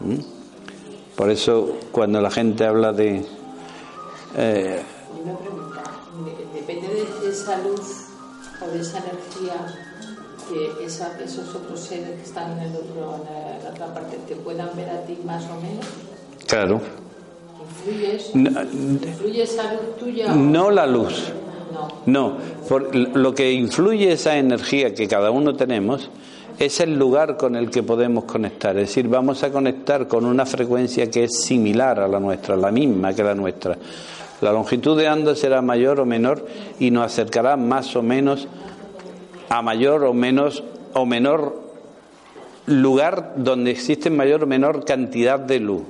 [0.00, 0.16] ¿Mm?
[1.14, 3.24] Por eso cuando la gente habla de...
[4.36, 4.82] eh,
[5.22, 5.82] una pregunta,
[6.24, 6.88] de- depende
[7.22, 8.06] de esa luz
[8.60, 9.54] o de esa energía
[10.48, 14.34] que esa- esos otros seres que están en, el otro, en la otra parte te
[14.34, 15.86] puedan ver a ti más o menos.
[16.48, 16.80] claro,
[18.34, 20.34] ¿Influye esa luz tuya?
[20.34, 21.32] no la luz,
[21.72, 21.88] No.
[22.06, 22.36] No,
[22.68, 26.10] por lo que influye esa energía que cada uno tenemos
[26.58, 28.76] es el lugar con el que podemos conectar.
[28.76, 32.70] Es decir, vamos a conectar con una frecuencia que es similar a la nuestra, la
[32.70, 33.78] misma que la nuestra.
[34.42, 36.46] La longitud de onda será mayor o menor
[36.78, 38.48] y nos acercará más o menos
[39.48, 40.62] a mayor o menos
[40.94, 41.62] o menor
[42.66, 45.82] lugar donde existe mayor o menor cantidad de luz.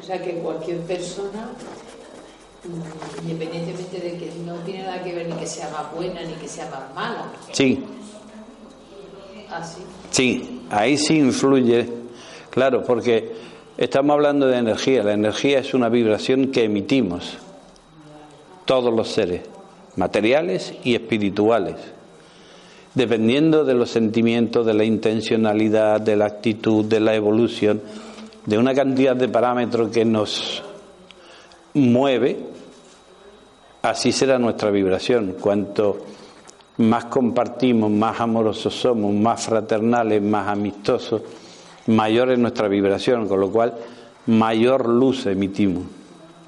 [0.00, 1.50] O sea que cualquier persona,
[2.64, 6.34] mm, independientemente de que no tiene nada que ver ni que sea más buena ni
[6.34, 7.84] que sea más mala, Sí,
[9.50, 9.82] así.
[10.10, 11.88] Sí, ahí sí influye,
[12.50, 13.32] claro, porque
[13.76, 15.02] estamos hablando de energía.
[15.02, 17.38] La energía es una vibración que emitimos
[18.64, 19.42] todos los seres,
[19.96, 21.76] materiales y espirituales,
[22.94, 27.80] dependiendo de los sentimientos, de la intencionalidad, de la actitud, de la evolución,
[28.46, 30.62] de una cantidad de parámetros que nos
[31.74, 32.38] mueve,
[33.82, 35.36] así será nuestra vibración.
[35.40, 35.98] Cuanto
[36.78, 41.22] más compartimos, más amorosos somos, más fraternales, más amistosos,
[41.86, 43.74] mayor es nuestra vibración, con lo cual
[44.26, 45.84] mayor luz emitimos.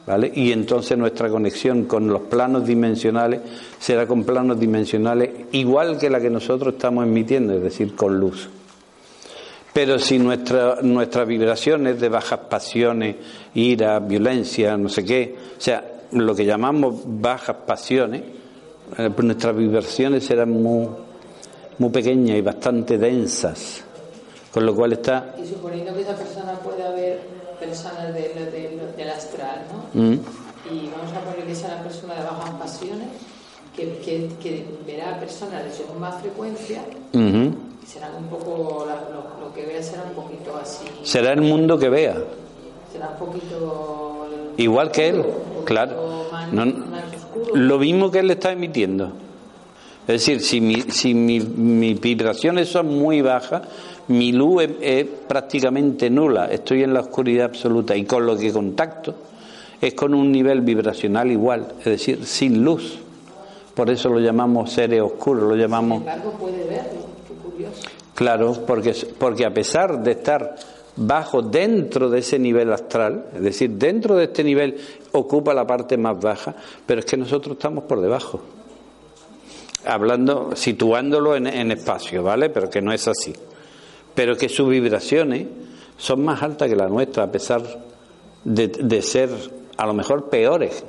[0.07, 0.33] ¿Vale?
[0.35, 3.42] Y entonces nuestra conexión con los planos dimensionales
[3.79, 8.48] será con planos dimensionales igual que la que nosotros estamos emitiendo, es decir, con luz.
[9.72, 13.16] Pero si nuestra, nuestra vibración es de bajas pasiones,
[13.54, 18.22] ira, violencia, no sé qué, o sea, lo que llamamos bajas pasiones,
[18.98, 20.88] eh, pues nuestras vibraciones serán muy,
[21.78, 23.85] muy pequeñas y bastante densas.
[24.50, 25.37] Con lo cual está.
[25.40, 27.20] Y suponiendo que esa persona pueda ver
[27.61, 29.62] personas de, de- de- del astral,
[29.94, 30.00] ¿no?
[30.02, 30.12] Mm,
[30.72, 33.06] Y vamos a poner que sea una persona de bajas pasiones,
[33.81, 39.55] que, que, que verá personas de según más frecuencia, y serán un poco, lo, lo
[39.55, 42.16] que vea será un poquito así, Será el mundo que vea.
[42.93, 44.27] será un poquito...
[44.57, 45.25] Igual que él,
[45.64, 46.27] claro.
[46.33, 47.03] Más, No- más
[47.55, 49.12] lo mismo que él está emitiendo.
[50.07, 53.62] Es decir, si, mi- si mi- mis vibraciones son muy bajas,
[54.09, 58.53] mi luz es, es prácticamente nula, estoy en la oscuridad absoluta y con lo que
[58.53, 59.14] contacto
[59.81, 62.99] es con un nivel vibracional igual, es decir, sin luz.
[63.74, 65.99] Por eso lo llamamos seres oscuros, lo Sin llamamos...
[65.99, 67.82] embargo, puede verlo, qué curioso.
[68.14, 70.57] Claro, porque, porque a pesar de estar
[70.97, 74.76] bajo dentro de ese nivel astral, es decir, dentro de este nivel
[75.12, 78.40] ocupa la parte más baja, pero es que nosotros estamos por debajo.
[79.86, 82.51] Hablando, situándolo en, en espacio, ¿vale?
[82.51, 83.32] Pero que no es así.
[84.14, 85.47] Pero que sus vibraciones
[85.97, 87.62] son más altas que la nuestra, a pesar
[88.45, 89.30] de, de ser
[89.78, 90.84] a lo mejor peores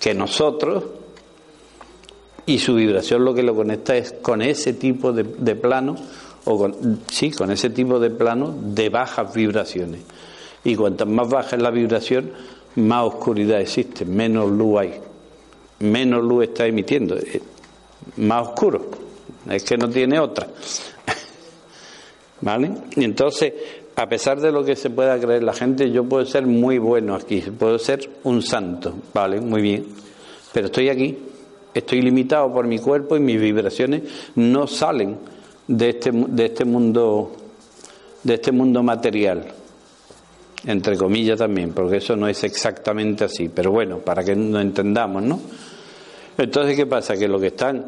[0.00, 0.82] que nosotros,
[2.46, 5.96] y su vibración lo que lo conecta es con ese tipo de, de plano
[6.44, 10.00] o con, sí con ese tipo de plano de bajas vibraciones.
[10.64, 12.32] Y cuantas más baja es la vibración
[12.76, 15.00] más oscuridad existe menos luz hay.
[15.80, 17.40] Menos luz está emitiendo eh,
[18.16, 18.90] más oscuro.
[19.50, 20.46] Es que no tiene otra.
[22.40, 22.72] ¿vale?
[22.96, 23.52] y entonces
[23.94, 27.14] a pesar de lo que se pueda creer la gente yo puedo ser muy bueno
[27.14, 29.86] aquí puedo ser un santo vale muy bien.
[30.52, 31.16] Pero estoy aquí
[31.74, 34.02] Estoy limitado por mi cuerpo y mis vibraciones
[34.34, 35.16] no salen
[35.66, 37.32] de este, de este mundo
[38.22, 39.44] de este mundo material.
[40.64, 43.48] Entre comillas también porque eso no es exactamente así.
[43.48, 45.40] Pero bueno para que nos entendamos no
[46.38, 47.84] entonces qué pasa que los que están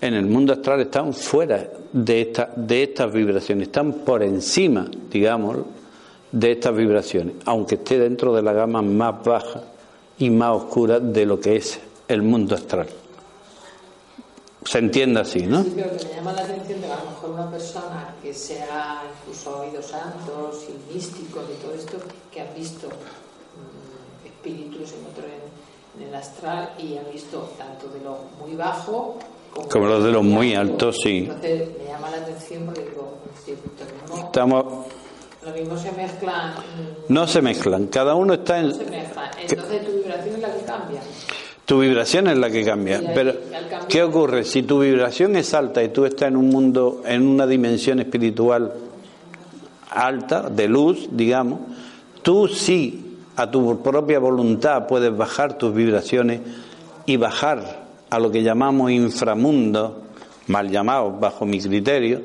[0.00, 5.58] en el mundo astral están fuera de esta, de estas vibraciones están por encima digamos
[6.30, 9.62] de estas vibraciones aunque esté dentro de la gama más baja
[10.18, 12.86] y más oscura de lo que es el mundo astral.
[14.64, 15.62] Se entiende así, ¿no?
[15.62, 18.32] Sí, pero que me llama la atención de que a lo mejor una persona que
[18.32, 21.98] sea incluso oídos santos y místicos y todo esto,
[22.30, 27.88] que han visto mm, espíritus en otro en, en el astral y han visto tanto
[27.88, 29.18] de lo muy bajo
[29.52, 31.18] como, Como los de los muy altos, sí.
[31.18, 34.64] Entonces me llama la atención porque digo, sí, lo mismo, Estamos,
[35.44, 36.54] lo mismo se mezclan,
[37.08, 38.68] no se mezclan, cada uno está en...
[38.68, 39.30] no se mezclan.
[39.38, 41.00] Entonces tu vibración es la que cambia.
[41.72, 42.98] Tu vibración es la que cambia.
[42.98, 43.32] Ahí, Pero,
[43.88, 44.44] ¿qué ocurre?
[44.44, 48.74] Si tu vibración es alta y tú estás en un mundo, en una dimensión espiritual
[49.88, 51.60] alta, de luz, digamos,
[52.20, 56.42] tú sí, a tu propia voluntad, puedes bajar tus vibraciones
[57.06, 60.02] y bajar a lo que llamamos inframundo,
[60.48, 62.20] mal llamados bajo mi criterio,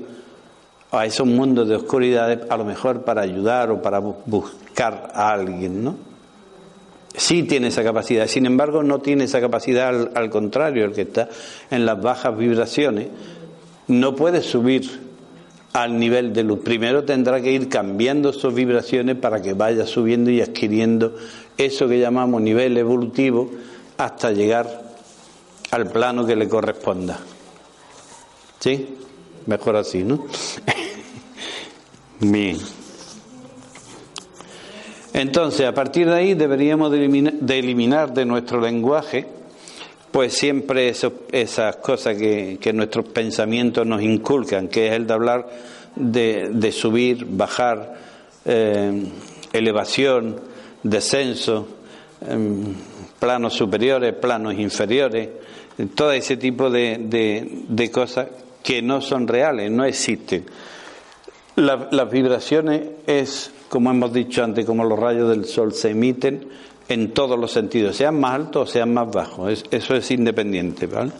[0.91, 5.29] a esos mundos de oscuridades, a lo mejor para ayudar o para bu- buscar a
[5.31, 6.06] alguien, ¿no?
[7.17, 11.01] Sí tiene esa capacidad, sin embargo no tiene esa capacidad al, al contrario, el que
[11.01, 11.27] está
[11.69, 13.07] en las bajas vibraciones
[13.87, 15.07] no puede subir
[15.73, 16.59] al nivel de luz.
[16.63, 21.15] Primero tendrá que ir cambiando sus vibraciones para que vaya subiendo y adquiriendo
[21.57, 23.49] eso que llamamos nivel evolutivo
[23.97, 24.95] hasta llegar
[25.71, 27.19] al plano que le corresponda.
[28.59, 28.95] ¿Sí?
[29.45, 30.25] Mejor así, ¿no?
[32.19, 32.57] Bien.
[35.17, 39.25] Entonces, a partir de ahí deberíamos de eliminar, de nuestro lenguaje,
[40.11, 45.49] pues siempre esas cosas que, nuestros pensamientos nos inculcan, que es el de hablar
[45.95, 47.95] de, subir, bajar,
[48.45, 49.05] eh,
[49.53, 50.39] elevación,
[50.83, 51.67] descenso,
[52.29, 52.75] em,
[53.19, 55.29] planos superiores, planos inferiores,
[55.95, 58.27] todo ese tipo de, cosas
[58.61, 60.45] que no son reales, no existen.
[61.55, 66.47] La- las vibraciones es, como hemos dicho antes, como los rayos del sol se emiten
[66.89, 69.51] en todos los sentidos, sean más altos o sean más bajos.
[69.51, 71.11] Es- eso es independiente, ¿vale?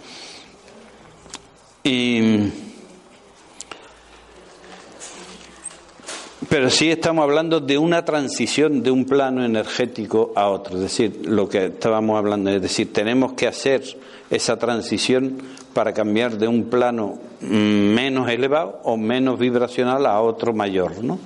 [6.49, 11.21] Pero sí estamos hablando de una transición de un plano energético a otro, es decir,
[11.25, 13.83] lo que estábamos hablando, es decir, tenemos que hacer
[14.29, 15.39] esa transición
[15.73, 17.47] para cambiar de un plano mm,
[17.93, 21.19] menos elevado o menos vibracional a otro mayor, ¿no?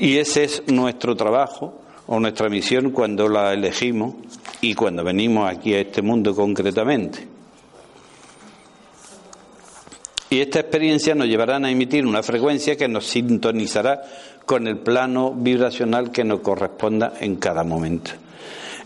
[0.00, 1.74] Y ese es nuestro trabajo
[2.06, 4.14] o nuestra misión cuando la elegimos
[4.62, 7.28] y cuando venimos aquí a este mundo concretamente.
[10.30, 14.00] Y esta experiencia nos llevará a emitir una frecuencia que nos sintonizará
[14.46, 18.12] con el plano vibracional que nos corresponda en cada momento.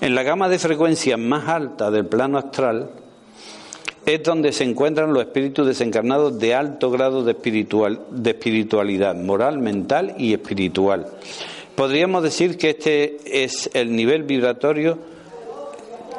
[0.00, 2.90] En la gama de frecuencias más alta del plano astral
[4.06, 9.58] es donde se encuentran los espíritus desencarnados de alto grado de, espiritual, de espiritualidad, moral,
[9.58, 11.06] mental y espiritual.
[11.74, 14.98] Podríamos decir que este es el nivel vibratorio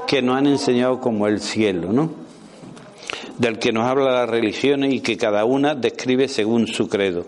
[0.08, 2.26] que nos han enseñado como el cielo, ¿no?
[3.38, 7.26] del que nos habla las religiones y que cada una describe según su credo.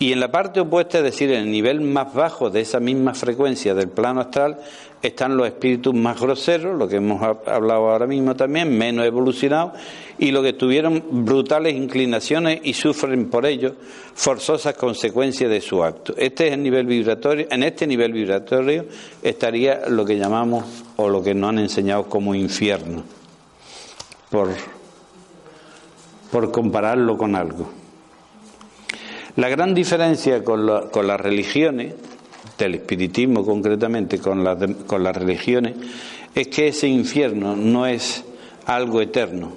[0.00, 3.14] Y en la parte opuesta, es decir, en el nivel más bajo de esa misma
[3.14, 4.58] frecuencia del plano astral,
[5.02, 9.72] están los espíritus más groseros, lo que hemos ha- hablado ahora mismo también, menos evolucionados,
[10.18, 13.74] y los que tuvieron brutales inclinaciones y sufren por ello
[14.14, 16.14] forzosas consecuencias de su acto.
[16.16, 18.86] Este es el nivel vibratorio, en este nivel vibratorio
[19.22, 20.64] estaría lo que llamamos
[20.96, 23.04] o lo que nos han enseñado como infierno.
[24.30, 24.48] Por
[26.30, 27.70] por compararlo con algo.
[29.36, 31.94] La gran diferencia con las religiones,
[32.58, 35.74] del espiritismo concretamente, con las, religiones,
[36.34, 38.24] es que ese infierno no es
[38.66, 39.52] algo eterno,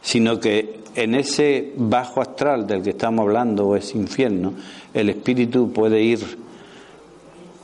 [0.00, 4.54] sino que en ese bajo astral del que estamos hablando, o ese infierno,
[4.92, 6.20] el espíritu puede ir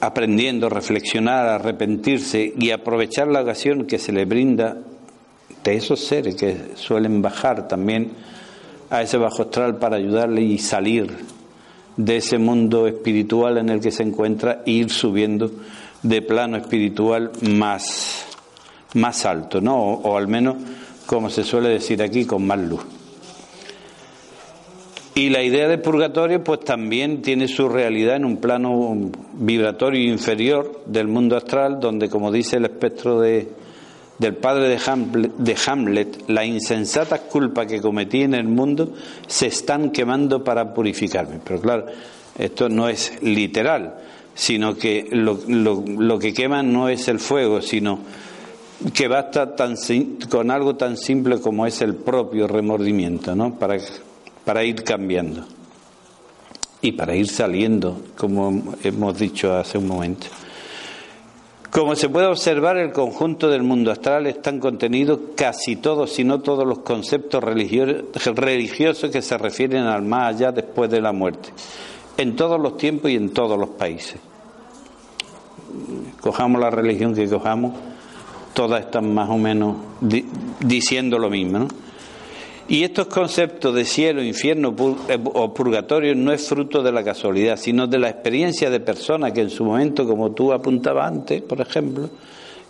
[0.01, 4.77] aprendiendo, reflexionar, arrepentirse y aprovechar la ocasión que se le brinda
[5.64, 8.12] de esos seres que suelen bajar también
[8.91, 11.36] a ese bajo astral para ayudarle y salir
[11.97, 15.51] de ese mundo espiritual en el que se encuentra e ir subiendo
[16.03, 18.26] de plano espiritual más,
[18.94, 19.76] más alto, ¿no?
[19.76, 20.57] O, o al menos,
[21.07, 22.80] como se suele decir aquí, con más luz.
[25.14, 30.82] Y la idea de purgatorio, pues también tiene su realidad en un plano vibratorio inferior
[30.84, 33.49] del mundo astral, donde, como dice el espectro de,
[34.18, 38.94] del padre de Hamlet, de Hamlet, las insensatas culpas que cometí en el mundo
[39.26, 41.40] se están quemando para purificarme.
[41.44, 41.86] Pero claro,
[42.38, 43.96] esto no es literal,
[44.34, 48.00] sino que lo, que quema no es el fuego, sino
[48.92, 49.76] que basta tan,
[50.30, 53.58] con algo tan simple como es el propio remordimiento, ¿no?
[53.58, 55.46] Para ir cambiando
[56.80, 60.26] y para ir saliendo, como hemos dicho hace un momento.
[61.77, 66.41] Como se puede observar, el conjunto del mundo astral están contenidos casi todos, si no
[66.41, 71.51] todos los conceptos religiosos que se refieren al más allá después de la muerte,
[72.16, 74.18] en todos los tiempos y en todos los países.
[76.22, 77.74] Cojamos la religión que cojamos,
[78.55, 79.77] todas están más o menos
[80.61, 81.59] diciendo lo mismo.
[81.59, 81.68] ¿no?
[82.68, 84.74] Y estos conceptos de cielo, infierno
[85.08, 89.32] eh, o purgatorio no es fruto de la casualidad, sino de la experiencia de personas
[89.32, 92.10] que en su momento, como tú apuntabas antes, por ejemplo,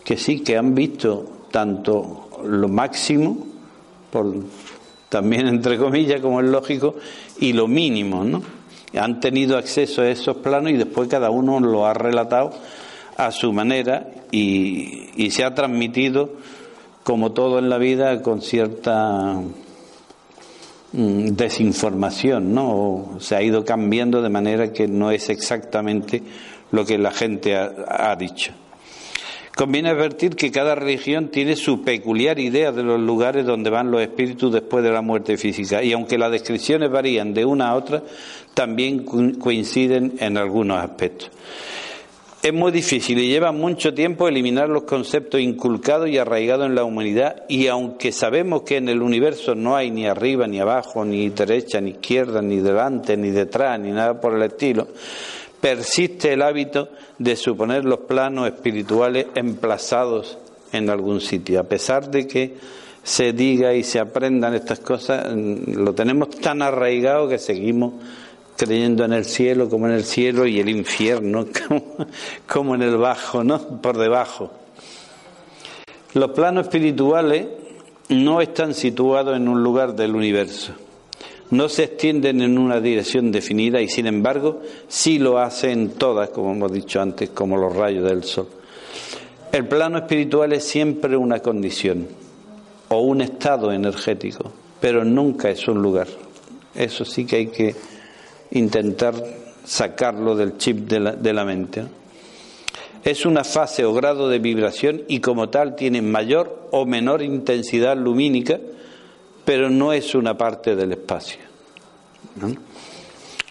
[0.04, 3.38] que sí, que han visto tanto lo máximo,
[4.10, 4.34] por,
[5.08, 6.96] también entre comillas, como es lógico,
[7.40, 8.42] y lo mínimo, ¿no?
[8.94, 12.52] Han tenido acceso a esos planos y después cada uno lo ha relatado
[13.16, 16.30] a su manera y, se ha transmitido,
[17.02, 19.40] como todo en la vida, con cierta
[20.96, 23.16] desinformación, ¿no?
[23.20, 26.22] se ha ido cambiando de manera que no es exactamente
[26.70, 28.52] lo que la gente ha, dicho.
[29.54, 34.00] Conviene advertir que cada religión tiene su peculiar idea de los lugares donde van los
[34.00, 38.02] espíritus después de la muerte física y aunque las descripciones varían de una a otra,
[38.54, 41.30] también coinciden en algunos aspectos.
[42.46, 46.84] Es muy difícil y lleva mucho tiempo eliminar los conceptos inculcados y arraigados en la
[46.84, 51.28] humanidad y aunque sabemos que en el universo no hay ni arriba ni abajo, ni
[51.30, 54.86] derecha ni izquierda, ni delante ni detrás, ni nada por el estilo,
[55.60, 60.38] persiste el hábito de suponer los planos espirituales emplazados
[60.70, 61.58] en algún sitio.
[61.58, 62.54] A pesar de que
[63.02, 67.94] se diga y se aprendan estas cosas, lo tenemos tan arraigado que seguimos
[68.56, 71.46] creyendo en el cielo como en el cielo y el infierno
[72.46, 73.80] como, en el bajo, ¿no?
[73.80, 74.50] Por debajo.
[76.14, 77.46] Los planos espirituales
[78.08, 80.72] no están situados en un lugar del universo,
[81.50, 86.52] no se extienden en una dirección definida y sin embargo sí lo hacen todas, como
[86.52, 88.48] hemos dicho antes, como los rayos del sol.
[89.52, 92.08] El plano espiritual es siempre una condición
[92.88, 96.08] o un estado energético, pero nunca es un lugar.
[96.74, 97.74] Eso sí que hay que
[98.52, 99.14] intentar
[99.64, 101.84] sacarlo del chip de la, de la mente.
[103.04, 107.96] Es una fase o grado de vibración y como tal tiene mayor o menor intensidad
[107.96, 108.58] lumínica,
[109.44, 111.38] pero no es una parte del espacio.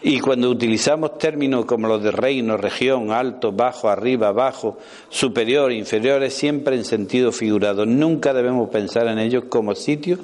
[0.01, 4.77] Y cuando utilizamos términos como los de reino, región, alto, bajo, arriba, abajo,
[5.09, 7.85] superior, inferior, es siempre en sentido figurado.
[7.85, 10.19] Nunca debemos pensar en ellos como sitios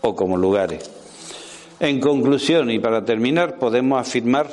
[0.00, 0.95] o como lugares.
[1.78, 4.48] En conclusión, y para terminar, podemos afirmar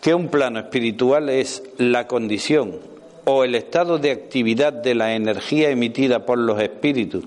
[0.00, 2.78] que un plano espiritual es la condición
[3.24, 7.24] o el estado de actividad de la energía emitida por los espíritus,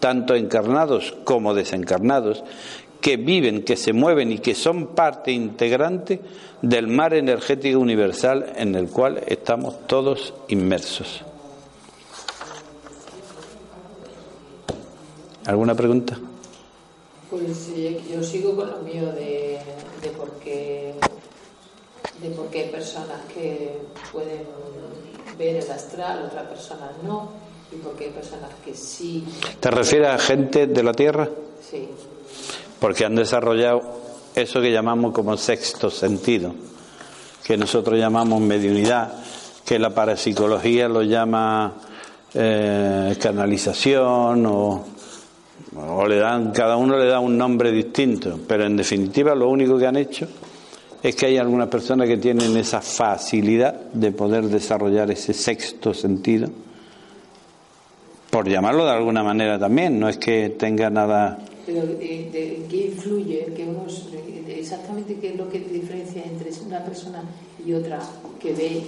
[0.00, 2.42] tanto encarnados como desencarnados,
[3.00, 6.20] que viven, que se mueven y que son parte integrante
[6.60, 11.22] del mar energético universal en el cual estamos todos inmersos.
[15.44, 16.18] ¿Alguna pregunta?
[17.30, 17.68] Pues
[18.10, 19.58] yo sigo con lo mío de,
[20.02, 20.94] de por qué
[22.22, 23.78] de por qué hay personas que
[24.12, 24.44] pueden
[25.38, 27.30] ver el astral, otras personas no,
[27.70, 29.24] y por qué hay personas que sí.
[29.60, 31.28] ¿Te refieres a gente de la Tierra?
[31.60, 31.88] Sí.
[32.80, 33.82] Porque han desarrollado
[34.34, 36.54] eso que llamamos como sexto sentido,
[37.44, 39.12] que nosotros llamamos mediunidad,
[39.64, 41.74] que la parapsicología lo llama
[42.34, 44.84] eh, canalización o
[45.78, 49.78] o le dan, cada uno le da un nombre distinto, pero en definitiva lo único
[49.78, 50.26] que han hecho
[51.02, 56.48] es que hay algunas personas que tienen esa facilidad de poder desarrollar ese sexto sentido,
[58.30, 61.38] por llamarlo de alguna manera también, no es que tenga nada...
[61.66, 63.52] Pero ¿de, qué influye?
[63.54, 63.66] Que
[64.58, 67.22] exactamente qué es lo que diferencia entre una persona
[67.64, 67.98] y otra
[68.40, 68.82] que ve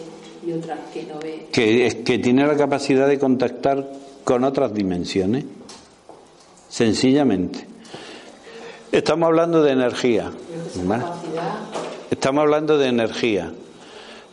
[0.47, 1.47] y otra que no ve.
[1.51, 3.91] Que, que tiene la capacidad de contactar
[4.22, 5.45] con otras dimensiones
[6.68, 7.66] sencillamente.
[8.92, 10.30] Estamos hablando de energía.
[12.10, 13.52] Estamos hablando de energía.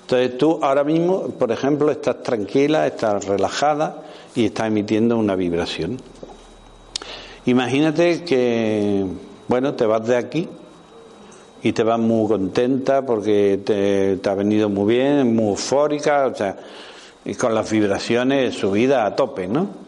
[0.01, 4.03] Entonces tú ahora mismo, por ejemplo, estás tranquila, estás relajada
[4.35, 5.97] y estás emitiendo una vibración.
[7.47, 9.05] Imagínate que,
[9.47, 10.47] bueno, te vas de aquí
[11.63, 16.35] y te vas muy contenta porque te, te ha venido muy bien, muy eufórica, o
[16.35, 16.55] sea,
[17.25, 19.84] y con las vibraciones subidas a tope, ¿no?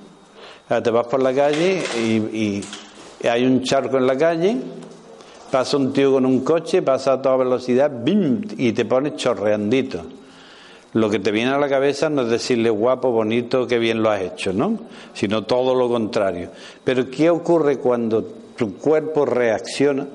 [0.68, 2.62] Te vas por la calle y,
[3.28, 4.58] hay un charco en la calle,
[5.50, 8.42] pasa un tío con un coche, pasa a toda velocidad, ¡bim!
[8.58, 10.04] y te pones chorreandito.
[10.94, 14.12] Lo que te viene a la cabeza no es decirle guapo, bonito, qué bien lo
[14.12, 14.78] has hecho, ¿no?
[15.14, 16.52] Sino todo lo contrario.
[16.84, 18.24] Pero ¿qué ocurre cuando
[18.56, 20.06] tu cuerpo reacciona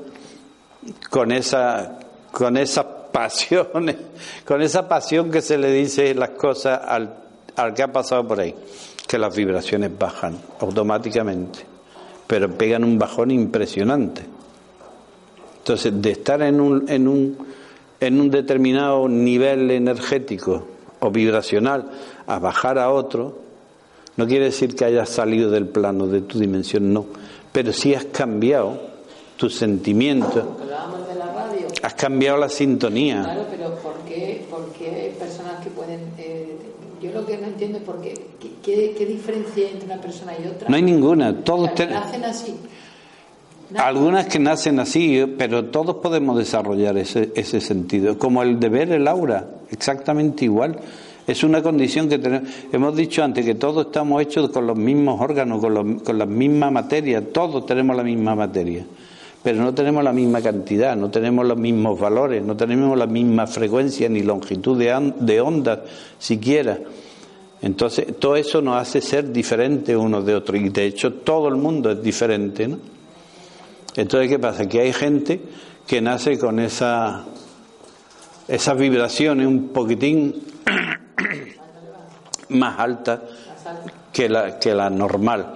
[1.11, 1.99] con esa
[2.31, 3.97] con esas pasiones,
[4.47, 8.55] con esa pasión que se le dice las cosas al que ha pasado por ahí,
[9.13, 11.59] que las vibraciones bajan automáticamente,
[12.27, 14.23] pero pegan un bajón impresionante.
[15.59, 17.37] Entonces, de estar en un, en un,
[18.01, 20.65] en un determinado nivel energético
[21.01, 21.91] o vibracional
[22.27, 23.39] a bajar a otro,
[24.17, 27.05] no quiere decir que hayas salido del plano de tu dimensión, no,
[27.53, 28.81] pero sí has cambiado
[29.37, 30.57] tu sentimiento,
[31.83, 33.25] has cambiado la sintonía.
[33.25, 36.01] Claro, pero ¿por qué, por qué hay personas que pueden...
[36.17, 36.52] eh,
[37.03, 38.15] yo lo que no entiendo es por qué,
[38.63, 40.69] qué, diferencia hay entre una persona y otra.
[40.69, 42.55] No hay ninguna, todos ten- Nacen así.
[43.73, 48.69] Nacen- Algunas que nacen así, pero todos podemos desarrollar ese, ese sentido, como el de
[48.69, 50.79] ver el aura, exactamente igual.
[51.27, 52.49] Es una condición que tenemos.
[52.73, 56.27] Hemos dicho antes que todos estamos hechos con los mismos órganos, con, los- con la
[56.27, 58.85] misma materia, todos tenemos la misma materia,
[59.43, 63.47] pero no tenemos la misma cantidad, no tenemos los mismos valores, no tenemos la misma
[63.47, 65.81] frecuencia ni longitud de, de ondas
[66.19, 66.79] siquiera.
[67.61, 71.57] Entonces, todo eso nos hace ser diferentes unos de otros, y de hecho todo el
[71.57, 72.79] mundo es diferente, ¿no?
[73.95, 74.69] Entonces, ¿qué pasa?
[74.69, 75.41] Que hay gente
[75.87, 77.25] que nace con esa,
[78.49, 80.43] esas vibraciones un poquitín
[82.49, 83.21] más altas
[84.13, 85.55] que la, que la normal.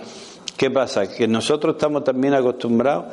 [0.57, 1.07] ¿Qué pasa?
[1.09, 3.07] Que nosotros estamos también acostumbrados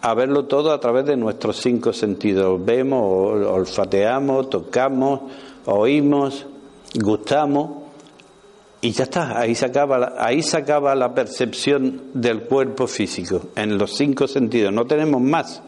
[0.00, 2.64] a verlo todo a través de nuestros cinco sentidos.
[2.64, 5.20] Vemos, ol- olfateamos, tocamos,
[5.66, 6.46] oímos,
[6.94, 7.84] gustamos
[8.80, 13.48] y ya está, ahí se acaba la, ahí se acaba la percepción del cuerpo físico,
[13.56, 15.62] en los cinco sentidos, no tenemos más.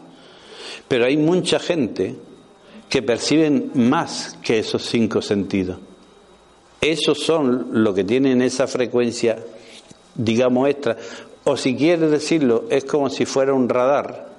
[0.87, 2.15] Pero hay mucha gente
[2.87, 5.77] que perciben más que esos cinco sentidos.
[6.79, 9.37] Esos son los que tienen esa frecuencia,
[10.15, 10.97] digamos, extra.
[11.43, 14.29] O si quiere decirlo, es como si fuera un radar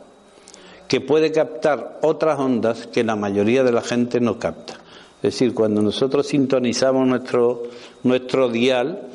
[0.87, 4.75] que puede captar otras ondas que la mayoría de la gente no capta.
[5.17, 7.63] Es decir, cuando nosotros sintonizamos nuestro,
[8.03, 9.09] nuestro dial,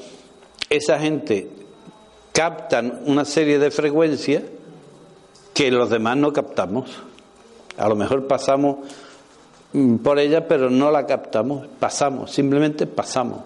[0.69, 1.49] esa gente
[2.31, 4.43] captan una serie de frecuencias
[5.53, 6.89] que los demás no captamos.
[7.77, 8.77] A lo mejor pasamos
[9.73, 13.41] mm, por ella, pero no la captamos, pasamos, simplemente pasamos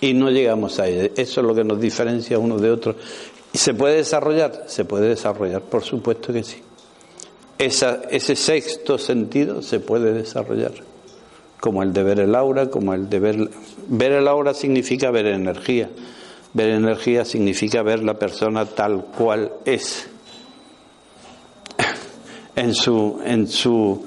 [0.00, 1.10] y no llegamos a ella.
[1.16, 2.96] Eso es lo que nos diferencia unos de otros.
[3.56, 4.64] ¿Y se puede desarrollar?
[4.66, 6.58] Se puede desarrollar, por supuesto que sí.
[7.56, 10.72] Esa, ese sexto sentido se puede desarrollar,
[11.58, 13.50] como el de ver el aura, como el de ver...
[13.88, 15.88] Ver el aura significa ver energía.
[16.52, 20.06] Ver energía significa ver la persona tal cual es.
[22.56, 24.04] En su, en su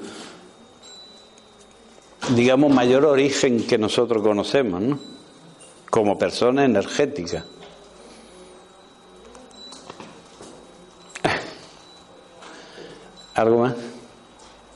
[2.36, 5.00] digamos, mayor origen que nosotros conocemos, ¿no?
[5.90, 7.44] Como persona energética.
[13.40, 13.74] ¿Algo más?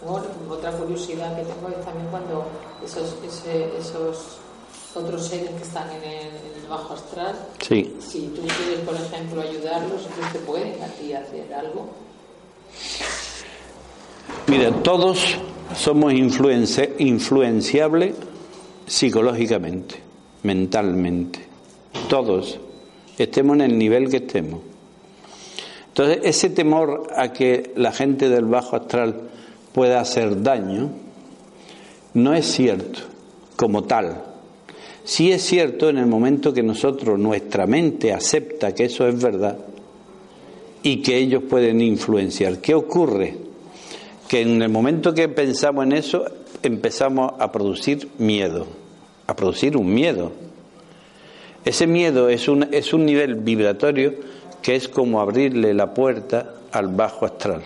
[0.06, 2.46] Bueno, otra curiosidad que tengo es también cuando
[2.82, 4.38] esos, ese- esos
[4.94, 7.94] otros seres que están en el, en el bajo astral, Sí.
[8.00, 11.88] si tú quieres, por ejemplo, ayudarlos, ellos te pueden a ti hacer algo.
[14.46, 15.36] Mira, todos
[15.76, 18.14] somos influenci- influenciables
[18.86, 19.96] psicológicamente,
[20.42, 21.40] mentalmente.
[22.08, 22.58] Todos,
[23.18, 24.60] estemos en el nivel que estemos.
[25.94, 29.14] Entonces, ese temor a que la gente del bajo astral
[29.72, 30.90] pueda hacer daño
[32.14, 33.00] no es cierto
[33.56, 34.24] como tal.
[35.04, 39.58] Sí es cierto en el momento que nosotros, nuestra mente acepta que eso es verdad
[40.82, 42.58] y que ellos pueden influenciar.
[42.58, 43.44] ¿Qué ocurre?
[44.28, 46.24] que en el momento que pensamos en eso
[46.62, 48.66] empezamos a producir miedo,
[49.26, 50.32] a producir un miedo.
[51.64, 54.14] Ese miedo es un, es un nivel vibratorio
[54.64, 57.62] que es como abrirle la puerta al bajo astral.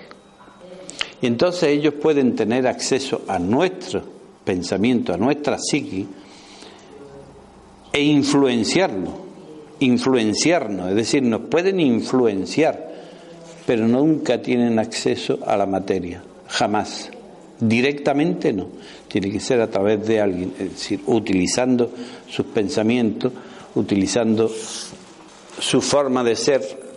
[1.22, 4.03] Y entonces ellos pueden tener acceso a nuestro
[4.44, 6.09] pensamiento, a nuestra psiqui,
[7.92, 9.12] e influenciarlo,
[9.78, 12.90] influenciarnos, es decir, nos pueden influenciar,
[13.64, 17.11] pero nunca tienen acceso a la materia, jamás.
[17.61, 18.66] Directamente no,
[19.07, 21.92] tiene que ser a través de alguien, es decir, utilizando
[22.28, 23.32] sus pensamientos,
[23.76, 24.51] utilizando
[25.61, 26.88] su forma de ser,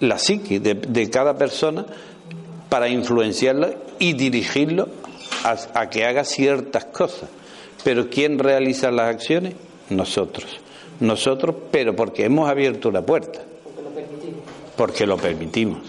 [0.00, 1.86] la psique de, cada persona,
[2.68, 4.88] para influenciarla y dirigirlo
[5.44, 7.28] a, a que haga ciertas cosas.
[7.84, 9.54] Pero ¿quién realiza las acciones?
[9.90, 10.60] Nosotros.
[11.00, 13.40] Nosotros, pero porque hemos abierto la puerta.
[13.64, 14.42] Porque lo permitimos.
[14.76, 15.80] Porque lo permitimos.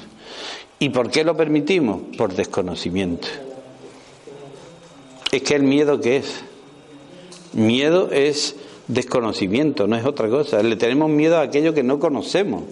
[0.80, 2.01] ¿Y por qué lo permitimos?
[2.18, 3.28] Por desconocimiento.
[5.32, 6.43] Es que el miedo qué es?
[7.53, 8.55] Miedo es
[8.88, 10.62] desconocimiento, no es otra cosa.
[10.64, 12.64] Le tenemos miedo a aquello que no conocemos.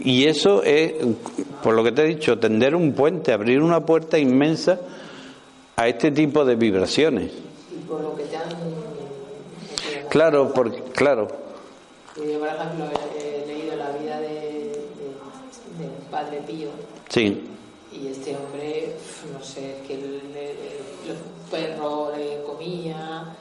[0.00, 0.92] Y eso es,
[1.62, 4.78] por lo que te he dicho, tender un puente, abrir una puerta inmensa
[5.76, 7.32] a este tipo de vibraciones.
[7.74, 8.44] Y por lo que te han,
[10.08, 10.52] Claro,
[10.94, 11.28] claro.
[12.16, 12.86] Yo, por ejemplo,
[13.18, 14.86] he, leído la vida de, de-
[16.10, 16.68] Padre Pío
[17.10, 17.42] Sí,
[17.92, 18.92] y este hombre,
[19.32, 21.16] no sé, que el, el- los
[21.50, 23.36] perros le comía,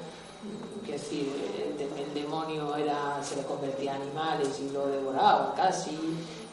[0.85, 5.91] que decir, el, el demonio era, se le convertía en animales y lo devoraba casi,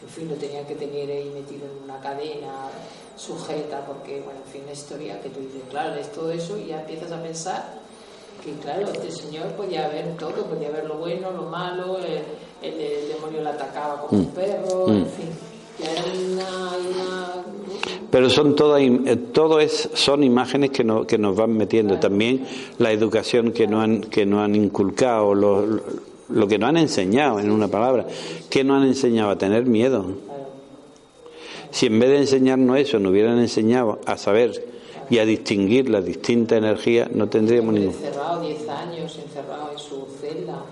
[0.03, 2.69] en fin, lo tenían que tener ahí metido en una cadena
[3.17, 6.67] sujeta, porque, bueno, en fin, una historia que tú dices, claro, es todo eso y
[6.67, 7.81] ya empiezas a pensar
[8.45, 12.23] que, claro, este señor podía ver todo, podía ver lo bueno, lo malo, el,
[12.69, 15.29] el- el demonio le atacaba como un perro, en fin,
[15.79, 17.45] ya era una- una
[18.11, 21.99] pero son todas, eh, todo es, son imágenes que, no- que nos van metiendo.
[21.99, 22.47] También
[22.79, 25.65] la educación que nos han, que nos han inculcado, lo,
[26.33, 28.07] lo- que nos han enseñado, en una palabra,
[28.51, 30.07] que nos han enseñado a tener miedo.
[31.70, 34.72] Si en vez de enseñarnos eso, nos hubieran enseñado a saber
[35.09, 37.95] y a distinguir las distintas energías, no tendríamos ningún.
[37.95, 40.62] encerrado 10 años, encerrado en su celda.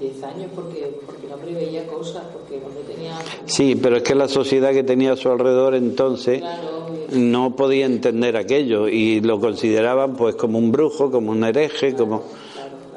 [0.00, 3.16] 10 años porque, porque el hombre veía cosas, porque no tenía...
[3.46, 7.86] Sí, pero es que la sociedad que tenía a su alrededor entonces Claro, no podía
[7.86, 12.24] entender aquello y lo consideraban pues como un brujo, como un hereje, como,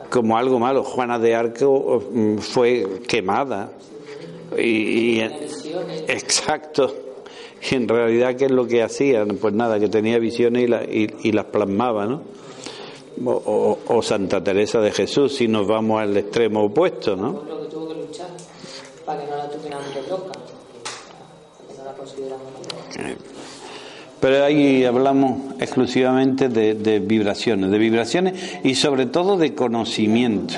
[0.09, 0.83] como algo malo.
[0.83, 3.71] Juana de Arco mm, fue quemada.
[4.57, 5.21] Y, y-
[6.07, 6.93] exacto.
[7.71, 9.37] Y en realidad, ¿qué es lo que hacían?
[9.41, 12.21] Pues nada, que tenía visiones y, la- y- y las plasmaba, ¿no?
[13.25, 17.41] O, o- o Santa Teresa de Jesús, si nos vamos al extremo opuesto, ¿no?
[19.05, 20.31] Para que no la tuviéramos de loca,
[21.77, 23.34] no la consideramos.
[24.19, 30.55] Pero ahí hablamos exclusivamente de, vibraciones, de vibraciones y sobre todo de conocimiento.